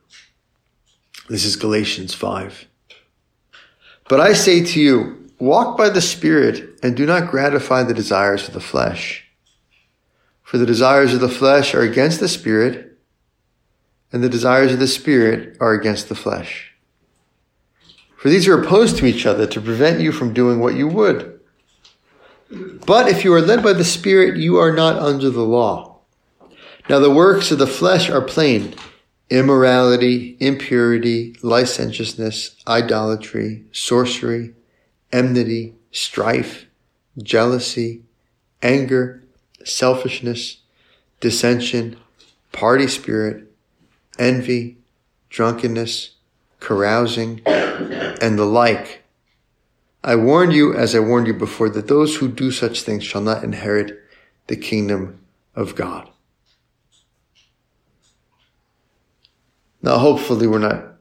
This 1.29 1.43
is 1.43 1.55
Galatians 1.55 2.13
5. 2.13 2.67
But 4.07 4.21
I 4.21 4.33
say 4.33 4.63
to 4.63 4.79
you, 4.79 5.29
walk 5.39 5.77
by 5.77 5.89
the 5.89 6.01
Spirit 6.01 6.79
and 6.81 6.95
do 6.95 7.05
not 7.05 7.29
gratify 7.29 7.83
the 7.83 7.93
desires 7.93 8.47
of 8.47 8.53
the 8.53 8.61
flesh. 8.61 9.25
For 10.43 10.57
the 10.57 10.65
desires 10.65 11.13
of 11.13 11.19
the 11.19 11.27
flesh 11.27 11.75
are 11.75 11.81
against 11.81 12.21
the 12.21 12.29
Spirit, 12.29 12.97
and 14.13 14.23
the 14.23 14.29
desires 14.29 14.71
of 14.71 14.79
the 14.79 14.87
Spirit 14.87 15.57
are 15.59 15.73
against 15.73 16.07
the 16.07 16.15
flesh. 16.15 16.73
For 18.15 18.29
these 18.29 18.47
are 18.47 18.59
opposed 18.59 18.97
to 18.97 19.05
each 19.05 19.25
other 19.25 19.45
to 19.45 19.61
prevent 19.61 19.99
you 19.99 20.13
from 20.13 20.33
doing 20.33 20.59
what 20.59 20.75
you 20.75 20.87
would. 20.87 21.36
But 22.49 23.09
if 23.09 23.23
you 23.23 23.33
are 23.33 23.41
led 23.41 23.63
by 23.63 23.73
the 23.73 23.83
Spirit, 23.83 24.37
you 24.37 24.57
are 24.57 24.71
not 24.71 24.97
under 24.97 25.29
the 25.29 25.43
law. 25.43 25.99
Now 26.89 26.99
the 26.99 27.11
works 27.11 27.51
of 27.51 27.59
the 27.59 27.67
flesh 27.67 28.09
are 28.09 28.21
plain 28.21 28.75
immorality, 29.29 30.37
impurity, 30.39 31.35
licentiousness, 31.41 32.55
idolatry, 32.65 33.65
sorcery, 33.73 34.53
enmity, 35.11 35.75
strife, 35.91 36.65
jealousy, 37.21 38.03
anger, 38.61 39.21
selfishness, 39.65 40.57
dissension, 41.19 41.97
party 42.53 42.87
spirit, 42.87 43.51
envy, 44.17 44.77
drunkenness, 45.29 46.11
carousing, 46.61 47.41
and 47.45 48.39
the 48.39 48.45
like. 48.45 49.03
I 50.07 50.15
warn 50.15 50.51
you, 50.51 50.73
as 50.73 50.95
I 50.95 50.99
warned 50.99 51.27
you 51.27 51.33
before, 51.33 51.67
that 51.71 51.89
those 51.89 52.15
who 52.15 52.29
do 52.29 52.49
such 52.49 52.83
things 52.83 53.03
shall 53.03 53.19
not 53.19 53.43
inherit 53.43 53.99
the 54.47 54.55
kingdom 54.55 55.19
of 55.53 55.75
God. 55.75 56.09
Now, 59.81 59.97
hopefully, 59.97 60.47
we're 60.47 60.59
not 60.59 60.93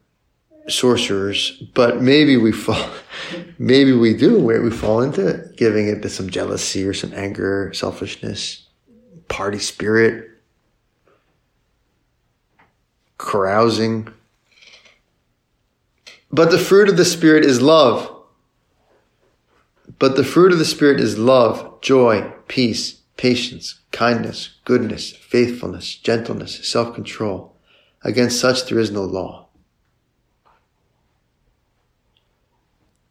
sorcerers, 0.67 1.63
but 1.73 2.03
maybe 2.03 2.37
we 2.37 2.51
fall, 2.51 2.91
maybe 3.61 3.93
we 3.93 4.13
do, 4.13 4.41
where 4.41 4.61
we 4.61 4.73
fall 4.73 5.01
into 5.03 5.53
giving 5.57 5.87
it 5.87 6.03
to 6.03 6.09
some 6.09 6.29
jealousy 6.29 6.85
or 6.85 6.93
some 6.93 7.15
anger, 7.15 7.73
selfishness, 7.75 8.67
party 9.29 9.61
spirit, 9.61 10.31
carousing. 13.19 14.09
But 16.33 16.51
the 16.51 16.59
fruit 16.59 16.89
of 16.89 16.97
the 16.97 17.05
Spirit 17.05 17.45
is 17.45 17.63
love. 17.63 18.15
But 19.99 20.17
the 20.17 20.25
fruit 20.25 20.53
of 20.53 20.59
the 20.59 20.65
Spirit 20.65 21.01
is 21.01 21.19
love, 21.19 21.81
joy, 21.81 22.33
peace, 22.49 23.01
patience, 23.17 23.81
kindness, 23.93 24.51
goodness, 24.65 25.13
faithfulness, 25.13 25.95
gentleness, 25.97 26.69
self-control. 26.69 27.57
Against 28.03 28.39
such 28.39 28.67
there 28.67 28.79
is 28.79 28.91
no 28.91 29.03
law. 29.03 29.49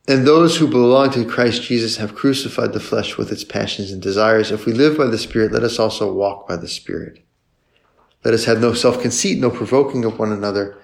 And 0.07 0.27
those 0.27 0.57
who 0.57 0.67
belong 0.67 1.09
to 1.11 1.25
Christ 1.25 1.63
Jesus 1.63 1.97
have 1.97 2.13
crucified 2.13 2.73
the 2.73 2.79
flesh 2.79 3.17
with 3.17 3.31
its 3.31 3.43
passions 3.43 3.91
and 3.91 3.99
desires. 3.99 4.51
If 4.51 4.67
we 4.67 4.73
live 4.73 4.97
by 4.97 5.07
the 5.07 5.17
Spirit, 5.17 5.51
let 5.51 5.63
us 5.63 5.79
also 5.79 6.13
walk 6.13 6.47
by 6.47 6.57
the 6.57 6.67
Spirit. 6.67 7.25
Let 8.23 8.35
us 8.35 8.45
have 8.45 8.61
no 8.61 8.73
self-conceit, 8.73 9.39
no 9.39 9.49
provoking 9.49 10.05
of 10.05 10.19
one 10.19 10.31
another, 10.31 10.77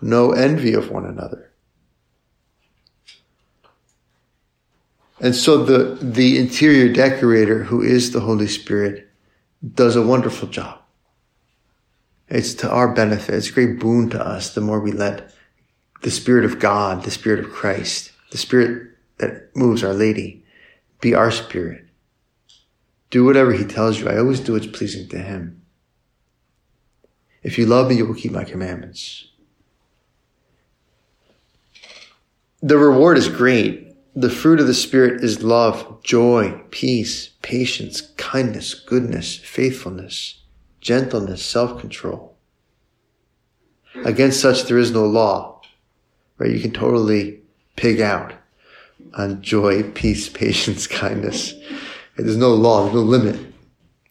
no 0.00 0.30
envy 0.30 0.72
of 0.72 0.90
one 0.90 1.04
another. 1.04 1.49
And 5.20 5.34
so 5.34 5.62
the, 5.62 5.98
the 6.02 6.38
interior 6.38 6.92
decorator, 6.92 7.64
who 7.64 7.82
is 7.82 8.10
the 8.10 8.20
Holy 8.20 8.48
Spirit, 8.48 9.08
does 9.74 9.94
a 9.94 10.02
wonderful 10.02 10.48
job. 10.48 10.80
It's 12.28 12.54
to 12.54 12.70
our 12.70 12.94
benefit. 12.94 13.34
It's 13.34 13.50
a 13.50 13.52
great 13.52 13.78
boon 13.78 14.08
to 14.10 14.24
us 14.24 14.54
the 14.54 14.60
more 14.60 14.80
we 14.80 14.92
let 14.92 15.34
the 16.02 16.10
Spirit 16.10 16.44
of 16.44 16.58
God, 16.58 17.04
the 17.04 17.10
Spirit 17.10 17.44
of 17.44 17.50
Christ, 17.50 18.12
the 18.30 18.38
Spirit 18.38 18.96
that 19.18 19.54
moves 19.54 19.84
Our 19.84 19.92
Lady, 19.92 20.44
be 21.00 21.14
our 21.14 21.30
Spirit. 21.30 21.84
Do 23.10 23.24
whatever 23.24 23.52
He 23.52 23.64
tells 23.64 24.00
you. 24.00 24.08
I 24.08 24.18
always 24.18 24.40
do 24.40 24.54
what's 24.54 24.66
pleasing 24.66 25.08
to 25.08 25.18
Him. 25.18 25.60
If 27.42 27.58
you 27.58 27.66
love 27.66 27.88
me, 27.88 27.96
you 27.96 28.06
will 28.06 28.14
keep 28.14 28.32
my 28.32 28.44
commandments. 28.44 29.26
The 32.62 32.78
reward 32.78 33.18
is 33.18 33.28
great. 33.28 33.89
The 34.20 34.30
fruit 34.30 34.60
of 34.60 34.66
the 34.66 34.74
Spirit 34.74 35.24
is 35.24 35.42
love, 35.42 36.02
joy, 36.02 36.62
peace, 36.70 37.30
patience, 37.40 38.02
kindness, 38.16 38.74
goodness, 38.74 39.36
faithfulness 39.36 40.40
gentleness, 40.80 41.44
self-control. 41.44 42.34
Against 44.04 44.40
such 44.40 44.64
there 44.64 44.78
is 44.78 44.92
no 44.92 45.06
law, 45.06 45.60
right? 46.38 46.50
You 46.50 46.60
can 46.60 46.72
totally 46.72 47.40
pig 47.76 48.00
out 48.00 48.32
on 49.14 49.42
joy, 49.42 49.82
peace, 49.82 50.28
patience, 50.42 50.86
kindness. 50.86 51.54
There's 52.16 52.36
no 52.36 52.54
law, 52.54 52.82
there's 52.82 52.94
no 52.94 53.00
limit. 53.02 53.38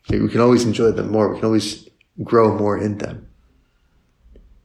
We 0.10 0.30
can 0.30 0.41
always 0.41 0.63
enjoy 0.63 0.91
them 0.91 1.12
more. 1.12 1.30
We 1.30 1.36
can 1.36 1.45
always 1.45 1.88
grow 2.24 2.58
more 2.58 2.78
in 2.78 2.98
them. 2.98 3.28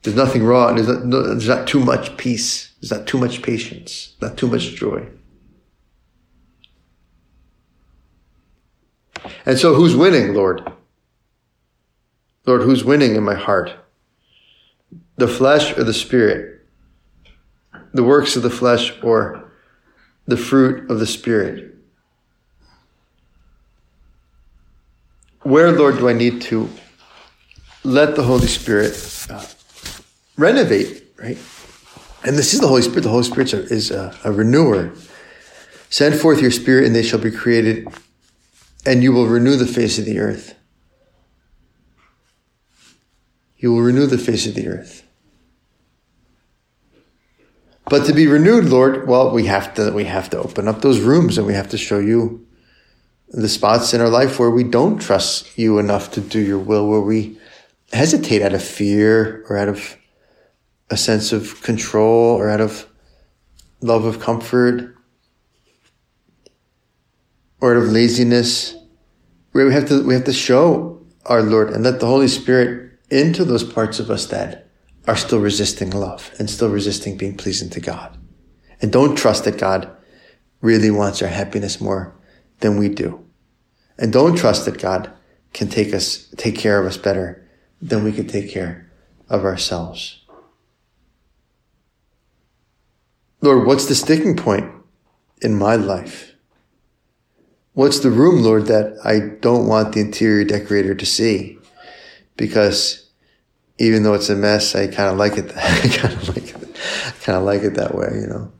There's 0.02 0.16
nothing 0.16 0.44
wrong. 0.44 0.76
There's 0.76 0.88
not, 0.88 1.04
no, 1.04 1.22
there's 1.22 1.48
not 1.48 1.68
too 1.68 1.80
much 1.80 2.16
peace. 2.16 2.72
There's 2.80 2.90
not 2.90 3.06
too 3.06 3.18
much 3.18 3.42
patience. 3.42 4.14
Not 4.20 4.38
too 4.38 4.46
much 4.46 4.74
joy. 4.74 5.06
And 9.46 9.58
so 9.58 9.74
who's 9.74 9.94
winning, 9.94 10.34
Lord? 10.34 10.62
Lord, 12.46 12.62
who's 12.62 12.84
winning 12.84 13.14
in 13.14 13.22
my 13.22 13.34
heart? 13.34 13.72
The 15.16 15.28
flesh 15.28 15.76
or 15.76 15.84
the 15.84 15.94
spirit? 15.94 16.66
The 17.92 18.02
works 18.02 18.36
of 18.36 18.42
the 18.42 18.50
flesh 18.50 18.92
or 19.02 19.50
the 20.26 20.36
fruit 20.36 20.90
of 20.90 20.98
the 20.98 21.06
spirit? 21.06 21.74
Where, 25.42 25.72
Lord, 25.72 25.98
do 25.98 26.08
I 26.08 26.14
need 26.14 26.40
to 26.42 26.70
let 27.82 28.16
the 28.16 28.22
Holy 28.22 28.46
Spirit 28.46 29.26
uh, 29.28 29.44
renovate, 30.38 31.04
right? 31.18 31.38
And 32.24 32.38
this 32.38 32.54
is 32.54 32.60
the 32.60 32.66
Holy 32.66 32.80
Spirit. 32.80 33.02
The 33.02 33.10
Holy 33.10 33.24
Spirit 33.24 33.52
is 33.52 33.90
a, 33.90 34.16
a 34.24 34.32
renewer. 34.32 34.94
Send 35.90 36.18
forth 36.18 36.40
your 36.40 36.50
spirit 36.50 36.86
and 36.86 36.96
they 36.96 37.02
shall 37.02 37.20
be 37.20 37.30
created 37.30 37.86
and 38.86 39.02
you 39.02 39.12
will 39.12 39.26
renew 39.26 39.56
the 39.56 39.66
face 39.66 39.98
of 39.98 40.04
the 40.04 40.18
earth. 40.18 40.54
You 43.56 43.72
will 43.72 43.80
renew 43.80 44.06
the 44.06 44.18
face 44.18 44.46
of 44.46 44.54
the 44.54 44.68
earth. 44.68 45.02
But 47.86 48.06
to 48.06 48.12
be 48.12 48.26
renewed, 48.26 48.66
Lord, 48.66 49.06
well, 49.06 49.30
we 49.30 49.46
have 49.46 49.74
to 49.74 49.90
we 49.92 50.04
have 50.04 50.30
to 50.30 50.38
open 50.38 50.68
up 50.68 50.80
those 50.80 51.00
rooms 51.00 51.36
and 51.36 51.46
we 51.46 51.54
have 51.54 51.68
to 51.70 51.78
show 51.78 51.98
you 51.98 52.46
the 53.28 53.48
spots 53.48 53.92
in 53.92 54.00
our 54.00 54.08
life 54.08 54.38
where 54.38 54.50
we 54.50 54.64
don't 54.64 55.00
trust 55.00 55.58
you 55.58 55.78
enough 55.78 56.10
to 56.12 56.20
do 56.20 56.40
your 56.40 56.58
will, 56.58 56.88
where 56.88 57.00
we 57.00 57.38
hesitate 57.92 58.42
out 58.42 58.54
of 58.54 58.62
fear 58.62 59.44
or 59.48 59.58
out 59.58 59.68
of 59.68 59.96
a 60.90 60.96
sense 60.96 61.32
of 61.32 61.62
control 61.62 62.36
or 62.36 62.48
out 62.48 62.60
of 62.60 62.86
love 63.80 64.04
of 64.04 64.20
comfort 64.20 64.93
or 67.64 67.74
out 67.74 67.82
of 67.82 67.90
laziness. 67.90 68.76
Where 69.52 69.64
we 69.64 69.72
have 69.72 69.88
to 69.88 70.04
we 70.04 70.12
have 70.12 70.24
to 70.24 70.34
show 70.34 71.00
our 71.24 71.42
Lord 71.42 71.70
and 71.70 71.82
let 71.82 71.98
the 71.98 72.06
Holy 72.06 72.28
Spirit 72.28 72.98
into 73.08 73.42
those 73.42 73.64
parts 73.64 73.98
of 73.98 74.10
us 74.10 74.26
that 74.26 74.68
are 75.06 75.16
still 75.16 75.38
resisting 75.38 75.88
love 75.88 76.30
and 76.38 76.50
still 76.50 76.68
resisting 76.68 77.16
being 77.16 77.38
pleasing 77.38 77.70
to 77.70 77.80
God. 77.80 78.18
And 78.82 78.92
don't 78.92 79.16
trust 79.16 79.44
that 79.44 79.56
God 79.56 79.90
really 80.60 80.90
wants 80.90 81.22
our 81.22 81.28
happiness 81.28 81.80
more 81.80 82.14
than 82.60 82.76
we 82.76 82.90
do. 82.90 83.24
And 83.96 84.12
don't 84.12 84.36
trust 84.36 84.66
that 84.66 84.76
God 84.76 85.10
can 85.54 85.68
take 85.68 85.94
us, 85.94 86.28
take 86.36 86.58
care 86.58 86.78
of 86.78 86.86
us 86.86 86.98
better 86.98 87.48
than 87.80 88.04
we 88.04 88.12
can 88.12 88.26
take 88.26 88.50
care 88.50 88.92
of 89.30 89.42
ourselves. 89.42 90.20
Lord, 93.40 93.66
what's 93.66 93.86
the 93.86 93.94
sticking 93.94 94.36
point 94.36 94.70
in 95.40 95.54
my 95.54 95.76
life? 95.76 96.33
What's 97.74 97.98
the 97.98 98.10
room, 98.10 98.42
Lord, 98.42 98.66
that 98.66 98.96
I 99.04 99.36
don't 99.40 99.66
want 99.66 99.94
the 99.94 100.00
interior 100.00 100.44
decorator 100.44 100.94
to 100.94 101.06
see? 101.06 101.58
Because 102.36 103.10
even 103.78 104.04
though 104.04 104.14
it's 104.14 104.30
a 104.30 104.36
mess, 104.36 104.74
I 104.74 104.86
kind 104.86 105.10
of 105.10 105.16
like 105.16 105.36
it. 105.36 105.52
I 105.56 105.88
kind 105.88 106.14
of 106.14 106.28
like 106.28 106.54
it. 106.54 106.76
kind 107.22 107.38
of 107.38 107.44
like 107.44 107.62
it 107.62 107.74
that 107.74 107.94
way, 107.94 108.08
you 108.14 108.26
know. 108.28 108.52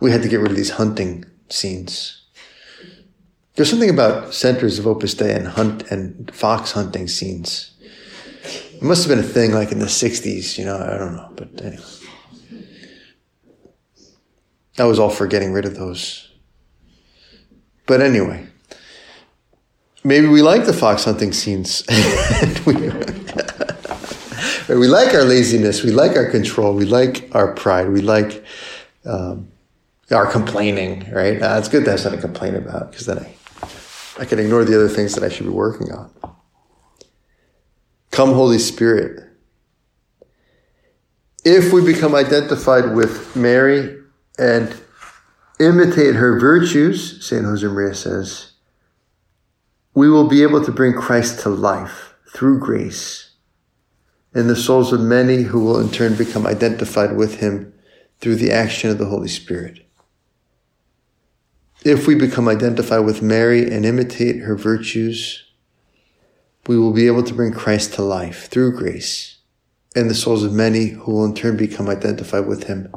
We 0.00 0.10
had 0.10 0.22
to 0.22 0.28
get 0.28 0.40
rid 0.40 0.50
of 0.50 0.56
these 0.56 0.70
hunting 0.70 1.24
scenes. 1.48 2.24
There's 3.54 3.70
something 3.70 3.90
about 3.90 4.34
centers 4.34 4.78
of 4.78 4.86
Opus 4.86 5.14
Dei 5.14 5.32
and 5.32 5.48
hunt 5.48 5.90
and 5.90 6.30
fox 6.34 6.72
hunting 6.72 7.08
scenes. 7.08 7.70
It 8.42 8.82
must 8.82 9.06
have 9.06 9.16
been 9.16 9.24
a 9.24 9.28
thing 9.28 9.52
like 9.52 9.72
in 9.72 9.78
the 9.78 9.86
60s, 9.86 10.58
you 10.58 10.64
know, 10.64 10.76
I 10.76 10.98
don't 10.98 11.16
know, 11.16 11.30
but 11.36 11.64
anyway. 11.64 11.82
I 14.76 14.84
was 14.84 14.98
all 14.98 15.08
for 15.08 15.26
getting 15.28 15.52
rid 15.52 15.64
of 15.64 15.76
those. 15.76 16.23
But 17.86 18.00
anyway, 18.00 18.46
maybe 20.02 20.26
we 20.26 20.42
like 20.42 20.66
the 20.66 20.72
fox 20.72 21.04
hunting 21.04 21.32
scenes. 21.32 21.84
we, 22.66 22.74
we 24.74 24.88
like 24.88 25.14
our 25.14 25.24
laziness, 25.24 25.82
we 25.82 25.90
like 25.90 26.16
our 26.16 26.30
control, 26.30 26.74
we 26.74 26.84
like 26.86 27.28
our 27.34 27.54
pride, 27.54 27.90
we 27.90 28.00
like 28.00 28.44
um, 29.04 29.48
our 30.10 30.26
complaining, 30.26 31.10
right? 31.12 31.42
Uh, 31.42 31.56
it's 31.58 31.68
good 31.68 31.84
to 31.84 31.90
have 31.90 32.00
something 32.00 32.20
to 32.20 32.26
complain 32.26 32.54
about 32.54 32.90
because 32.90 33.06
then 33.06 33.18
I 33.18 33.34
I 34.18 34.24
can 34.24 34.38
ignore 34.38 34.64
the 34.64 34.76
other 34.76 34.88
things 34.88 35.14
that 35.14 35.24
I 35.24 35.28
should 35.28 35.46
be 35.46 35.52
working 35.52 35.90
on. 35.92 36.10
Come, 38.10 38.32
Holy 38.32 38.58
Spirit. 38.58 39.28
If 41.44 41.72
we 41.72 41.84
become 41.84 42.14
identified 42.14 42.94
with 42.94 43.34
Mary 43.34 43.98
and 44.38 44.74
imitate 45.60 46.16
her 46.16 46.38
virtues, 46.38 47.24
St. 47.24 47.44
Josemaria 47.44 47.94
says, 47.94 48.52
we 49.94 50.10
will 50.10 50.28
be 50.28 50.42
able 50.42 50.64
to 50.64 50.72
bring 50.72 50.92
Christ 50.92 51.40
to 51.40 51.48
life 51.48 52.14
through 52.28 52.58
grace 52.58 53.30
in 54.34 54.48
the 54.48 54.56
souls 54.56 54.92
of 54.92 55.00
many 55.00 55.42
who 55.42 55.60
will 55.60 55.78
in 55.78 55.88
turn 55.88 56.16
become 56.16 56.46
identified 56.46 57.16
with 57.16 57.38
him 57.38 57.72
through 58.18 58.34
the 58.34 58.50
action 58.50 58.90
of 58.90 58.98
the 58.98 59.06
Holy 59.06 59.28
Spirit. 59.28 59.86
If 61.84 62.08
we 62.08 62.16
become 62.16 62.48
identified 62.48 63.04
with 63.04 63.22
Mary 63.22 63.70
and 63.70 63.86
imitate 63.86 64.40
her 64.40 64.56
virtues, 64.56 65.44
we 66.66 66.76
will 66.76 66.92
be 66.92 67.06
able 67.06 67.22
to 67.22 67.34
bring 67.34 67.52
Christ 67.52 67.94
to 67.94 68.02
life 68.02 68.48
through 68.48 68.76
grace 68.76 69.38
in 69.94 70.08
the 70.08 70.14
souls 70.14 70.42
of 70.42 70.52
many 70.52 70.88
who 70.88 71.12
will 71.12 71.24
in 71.26 71.34
turn 71.34 71.56
become 71.56 71.88
identified 71.88 72.46
with 72.46 72.64
him 72.64 72.90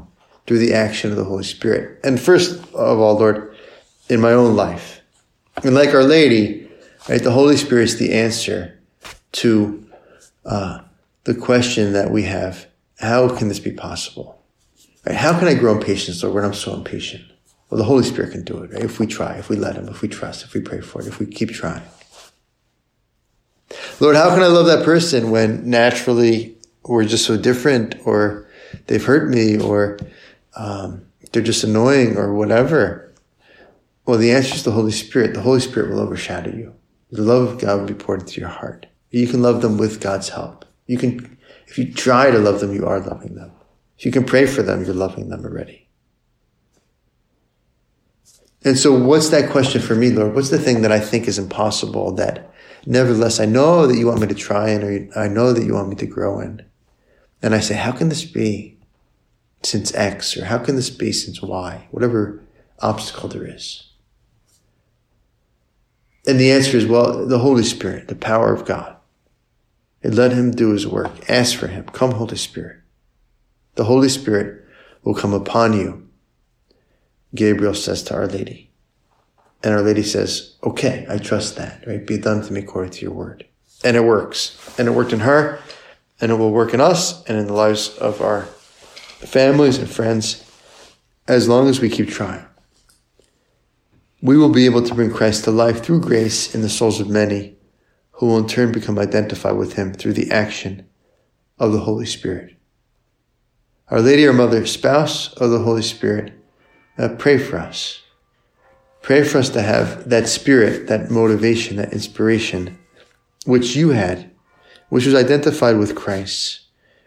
through 0.47 0.59
the 0.59 0.73
action 0.73 1.11
of 1.11 1.17
the 1.17 1.25
Holy 1.25 1.43
Spirit. 1.43 1.99
And 2.03 2.19
first 2.19 2.59
of 2.73 2.99
all, 2.99 3.17
Lord, 3.19 3.55
in 4.09 4.21
my 4.21 4.31
own 4.31 4.55
life. 4.55 5.01
And 5.63 5.75
like 5.75 5.93
Our 5.93 6.03
Lady, 6.03 6.69
right, 7.09 7.21
the 7.21 7.31
Holy 7.31 7.57
Spirit 7.57 7.83
is 7.83 7.97
the 7.97 8.13
answer 8.13 8.79
to 9.33 9.85
uh, 10.45 10.79
the 11.25 11.35
question 11.35 11.93
that 11.93 12.09
we 12.09 12.23
have. 12.23 12.67
How 12.99 13.35
can 13.35 13.49
this 13.49 13.59
be 13.59 13.71
possible? 13.71 14.41
Right? 15.05 15.15
How 15.15 15.37
can 15.37 15.47
I 15.47 15.53
grow 15.53 15.75
in 15.75 15.83
patience, 15.83 16.23
Lord, 16.23 16.35
when 16.35 16.45
I'm 16.45 16.53
so 16.53 16.73
impatient? 16.73 17.25
Well, 17.69 17.77
the 17.77 17.83
Holy 17.83 18.03
Spirit 18.03 18.31
can 18.31 18.43
do 18.43 18.63
it, 18.63 18.71
right? 18.71 18.83
If 18.83 18.99
we 18.99 19.07
try, 19.07 19.35
if 19.35 19.49
we 19.49 19.57
let 19.57 19.75
Him, 19.75 19.89
if 19.89 20.01
we 20.01 20.07
trust, 20.07 20.45
if 20.45 20.53
we 20.53 20.61
pray 20.61 20.79
for 20.79 21.01
it, 21.01 21.07
if 21.07 21.19
we 21.19 21.25
keep 21.25 21.51
trying. 21.51 21.83
Lord, 23.99 24.15
how 24.15 24.29
can 24.29 24.41
I 24.41 24.47
love 24.47 24.67
that 24.67 24.85
person 24.85 25.29
when 25.31 25.69
naturally 25.69 26.55
we're 26.83 27.03
just 27.03 27.25
so 27.25 27.35
different 27.35 27.95
or 28.05 28.47
they've 28.85 29.03
hurt 29.03 29.29
me 29.29 29.59
or 29.59 29.99
um, 30.57 31.05
they're 31.31 31.41
just 31.41 31.63
annoying 31.63 32.17
or 32.17 32.33
whatever? 32.33 33.13
Well, 34.05 34.17
the 34.17 34.31
answer 34.31 34.55
is 34.55 34.63
the 34.63 34.71
Holy 34.71 34.91
Spirit. 34.91 35.33
The 35.33 35.41
Holy 35.41 35.59
Spirit 35.59 35.89
will 35.89 35.99
overshadow 35.99 36.51
you. 36.51 36.73
The 37.11 37.21
love 37.21 37.47
of 37.47 37.59
God 37.59 37.79
will 37.79 37.87
be 37.87 37.93
poured 37.93 38.21
into 38.21 38.39
your 38.39 38.49
heart. 38.49 38.87
You 39.11 39.27
can 39.27 39.41
love 39.41 39.61
them 39.61 39.77
with 39.77 40.01
God's 40.01 40.29
help. 40.29 40.65
You 40.85 40.97
can, 40.97 41.37
if 41.67 41.77
you 41.77 41.93
try 41.93 42.31
to 42.31 42.39
love 42.39 42.59
them, 42.59 42.73
you 42.73 42.85
are 42.85 42.99
loving 42.99 43.35
them. 43.35 43.51
If 43.97 44.05
you 44.05 44.11
can 44.11 44.25
pray 44.25 44.45
for 44.45 44.61
them, 44.61 44.83
you're 44.83 44.93
loving 44.93 45.29
them 45.29 45.45
already. 45.45 45.87
And 48.63 48.77
so 48.77 48.97
what's 48.97 49.29
that 49.29 49.49
question 49.49 49.81
for 49.81 49.95
me, 49.95 50.09
Lord? 50.09 50.35
What's 50.35 50.49
the 50.49 50.59
thing 50.59 50.81
that 50.81 50.91
I 50.91 50.99
think 50.99 51.27
is 51.27 51.39
impossible 51.39 52.13
that 52.15 52.51
nevertheless 52.85 53.39
I 53.39 53.45
know 53.45 53.87
that 53.87 53.97
you 53.97 54.07
want 54.07 54.21
me 54.21 54.27
to 54.27 54.35
try 54.35 54.69
in 54.69 54.83
or 54.83 55.19
I 55.19 55.27
know 55.27 55.53
that 55.53 55.65
you 55.65 55.73
want 55.73 55.89
me 55.89 55.95
to 55.95 56.05
grow 56.05 56.39
in? 56.39 56.65
And 57.41 57.55
I 57.55 57.59
say, 57.59 57.75
how 57.75 57.91
can 57.91 58.09
this 58.09 58.25
be 58.25 58.76
since 59.63 59.93
X 59.93 60.37
or 60.37 60.45
how 60.45 60.57
can 60.57 60.75
this 60.75 60.89
be 60.89 61.11
since 61.11 61.41
Y? 61.41 61.87
Whatever 61.91 62.43
obstacle 62.79 63.29
there 63.29 63.47
is. 63.47 63.91
And 66.25 66.39
the 66.39 66.51
answer 66.51 66.77
is, 66.77 66.85
well, 66.85 67.25
the 67.25 67.39
Holy 67.39 67.63
Spirit, 67.63 68.07
the 68.07 68.15
power 68.15 68.53
of 68.53 68.65
God. 68.65 68.95
And 70.03 70.15
let 70.15 70.31
him 70.31 70.51
do 70.51 70.71
his 70.71 70.85
work. 70.85 71.29
Ask 71.29 71.57
for 71.57 71.67
him. 71.67 71.85
Come, 71.85 72.11
Holy 72.11 72.37
Spirit. 72.37 72.77
The 73.75 73.85
Holy 73.85 74.09
Spirit 74.09 74.65
will 75.03 75.15
come 75.15 75.33
upon 75.33 75.73
you 75.73 76.07
Gabriel 77.35 77.73
says 77.73 78.03
to 78.03 78.15
Our 78.15 78.27
Lady. 78.27 78.71
And 79.63 79.73
Our 79.73 79.81
Lady 79.81 80.03
says, 80.03 80.55
okay, 80.63 81.05
I 81.09 81.17
trust 81.17 81.55
that, 81.55 81.85
right? 81.87 82.05
Be 82.05 82.17
done 82.17 82.41
to 82.43 82.53
me 82.53 82.61
according 82.61 82.91
to 82.93 83.01
your 83.01 83.13
word. 83.13 83.45
And 83.83 83.97
it 83.97 84.03
works. 84.03 84.57
And 84.77 84.87
it 84.87 84.91
worked 84.91 85.13
in 85.13 85.21
her, 85.21 85.59
and 86.21 86.31
it 86.31 86.35
will 86.35 86.51
work 86.51 86.73
in 86.73 86.81
us 86.81 87.23
and 87.25 87.37
in 87.37 87.47
the 87.47 87.53
lives 87.53 87.89
of 87.97 88.21
our 88.21 88.47
families 89.19 89.77
and 89.77 89.89
friends 89.89 90.43
as 91.27 91.49
long 91.49 91.67
as 91.67 91.79
we 91.79 91.89
keep 91.89 92.09
trying. 92.09 92.45
We 94.21 94.37
will 94.37 94.49
be 94.49 94.65
able 94.65 94.83
to 94.83 94.95
bring 94.95 95.11
Christ 95.11 95.43
to 95.43 95.51
life 95.51 95.83
through 95.83 96.01
grace 96.01 96.53
in 96.55 96.61
the 96.61 96.69
souls 96.69 96.99
of 96.99 97.09
many 97.09 97.57
who 98.11 98.27
will 98.27 98.37
in 98.37 98.47
turn 98.47 98.71
become 98.71 98.97
identified 98.97 99.57
with 99.57 99.73
him 99.73 99.93
through 99.93 100.13
the 100.13 100.31
action 100.31 100.87
of 101.59 101.71
the 101.71 101.81
Holy 101.81 102.05
Spirit. 102.05 102.55
Our 103.89 104.01
Lady, 104.01 104.27
our 104.27 104.33
Mother, 104.33 104.65
spouse 104.65 105.33
of 105.33 105.51
the 105.51 105.59
Holy 105.59 105.83
Spirit, 105.83 106.33
uh, 106.97 107.09
pray 107.17 107.37
for 107.37 107.57
us. 107.57 108.01
Pray 109.01 109.23
for 109.23 109.37
us 109.37 109.49
to 109.49 109.61
have 109.61 110.09
that 110.09 110.27
spirit, 110.27 110.87
that 110.87 111.11
motivation, 111.11 111.77
that 111.77 111.93
inspiration, 111.93 112.77
which 113.45 113.75
you 113.75 113.89
had, 113.89 114.31
which 114.89 115.05
was 115.05 115.15
identified 115.15 115.77
with 115.77 115.95
Christ. 115.95 116.61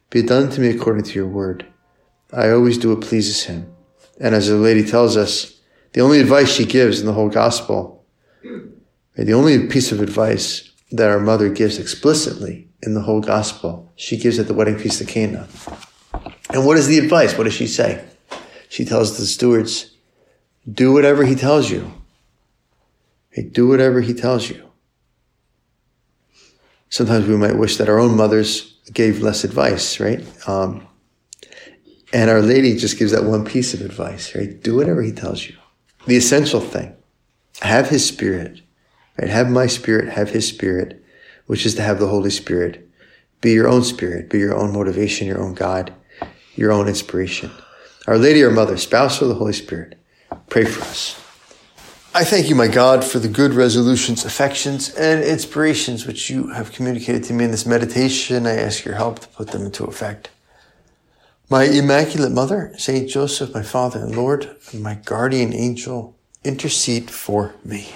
Be 0.08 0.22
done 0.22 0.48
to 0.50 0.60
me 0.60 0.68
according 0.68 1.04
to 1.04 1.14
your 1.14 1.28
word. 1.28 1.66
I 2.32 2.50
always 2.50 2.78
do 2.78 2.94
what 2.94 3.06
pleases 3.06 3.44
him. 3.44 3.72
And 4.20 4.34
as 4.34 4.48
the 4.48 4.56
lady 4.56 4.84
tells 4.84 5.16
us, 5.16 5.60
the 5.92 6.00
only 6.00 6.20
advice 6.20 6.52
she 6.52 6.64
gives 6.64 7.00
in 7.00 7.06
the 7.06 7.12
whole 7.12 7.28
gospel, 7.28 8.04
the 9.16 9.32
only 9.32 9.66
piece 9.66 9.92
of 9.92 10.00
advice 10.00 10.70
that 10.92 11.10
our 11.10 11.20
mother 11.20 11.48
gives 11.48 11.78
explicitly 11.78 12.68
in 12.82 12.94
the 12.94 13.02
whole 13.02 13.20
gospel, 13.20 13.92
she 13.96 14.16
gives 14.16 14.38
at 14.38 14.46
the 14.46 14.54
wedding 14.54 14.78
feast 14.78 15.00
of 15.00 15.08
Cana. 15.08 15.48
And 16.50 16.64
what 16.64 16.76
is 16.76 16.86
the 16.86 16.98
advice? 16.98 17.36
What 17.36 17.44
does 17.44 17.54
she 17.54 17.66
say? 17.66 18.04
she 18.70 18.84
tells 18.84 19.18
the 19.18 19.26
stewards, 19.26 19.90
do 20.72 20.92
whatever 20.92 21.24
he 21.24 21.34
tells 21.34 21.70
you. 21.70 21.92
Hey, 23.30 23.42
do 23.42 23.66
whatever 23.66 24.00
he 24.00 24.14
tells 24.14 24.48
you. 24.48 24.70
Sometimes 26.88 27.26
we 27.26 27.36
might 27.36 27.58
wish 27.58 27.76
that 27.78 27.88
our 27.88 27.98
own 27.98 28.16
mothers 28.16 28.78
gave 28.92 29.22
less 29.22 29.42
advice, 29.42 29.98
right? 29.98 30.24
Um, 30.48 30.86
and 32.12 32.30
Our 32.30 32.42
Lady 32.42 32.76
just 32.76 32.98
gives 32.98 33.12
that 33.12 33.24
one 33.24 33.44
piece 33.44 33.74
of 33.74 33.80
advice, 33.80 34.34
right? 34.34 34.60
Do 34.62 34.76
whatever 34.76 35.02
he 35.02 35.12
tells 35.12 35.48
you. 35.48 35.56
The 36.06 36.16
essential 36.16 36.60
thing. 36.60 36.96
Have 37.62 37.90
his 37.90 38.06
spirit, 38.06 38.62
right? 39.18 39.28
Have 39.30 39.50
my 39.50 39.66
spirit, 39.66 40.08
have 40.08 40.30
his 40.30 40.48
spirit, 40.48 41.04
which 41.46 41.66
is 41.66 41.74
to 41.76 41.82
have 41.82 41.98
the 41.98 42.08
Holy 42.08 42.30
Spirit. 42.30 42.88
Be 43.40 43.52
your 43.52 43.68
own 43.68 43.84
spirit, 43.84 44.28
be 44.28 44.38
your 44.38 44.56
own 44.56 44.72
motivation, 44.72 45.26
your 45.26 45.40
own 45.40 45.54
God, 45.54 45.92
your 46.54 46.72
own 46.72 46.88
inspiration. 46.88 47.50
Our 48.06 48.18
Lady, 48.18 48.42
our 48.44 48.50
Mother, 48.50 48.76
spouse 48.76 49.20
of 49.22 49.28
the 49.28 49.34
Holy 49.34 49.52
Spirit, 49.52 49.98
pray 50.48 50.64
for 50.64 50.82
us. 50.82 51.20
I 52.12 52.24
thank 52.24 52.48
you, 52.48 52.56
my 52.56 52.66
God, 52.66 53.04
for 53.04 53.20
the 53.20 53.28
good 53.28 53.54
resolutions, 53.54 54.24
affections, 54.24 54.92
and 54.94 55.22
inspirations 55.22 56.06
which 56.06 56.28
you 56.28 56.48
have 56.48 56.72
communicated 56.72 57.22
to 57.24 57.32
me 57.32 57.44
in 57.44 57.52
this 57.52 57.66
meditation. 57.66 58.46
I 58.46 58.56
ask 58.56 58.84
your 58.84 58.96
help 58.96 59.20
to 59.20 59.28
put 59.28 59.52
them 59.52 59.62
into 59.62 59.84
effect. 59.84 60.30
My 61.52 61.64
Immaculate 61.64 62.30
Mother, 62.30 62.72
Saint 62.78 63.10
Joseph, 63.10 63.52
my 63.52 63.64
Father 63.64 63.98
and 64.04 64.14
Lord, 64.14 64.56
and 64.70 64.84
my 64.84 64.94
guardian 64.94 65.52
angel, 65.52 66.16
intercede 66.44 67.10
for 67.10 67.56
me. 67.64 67.88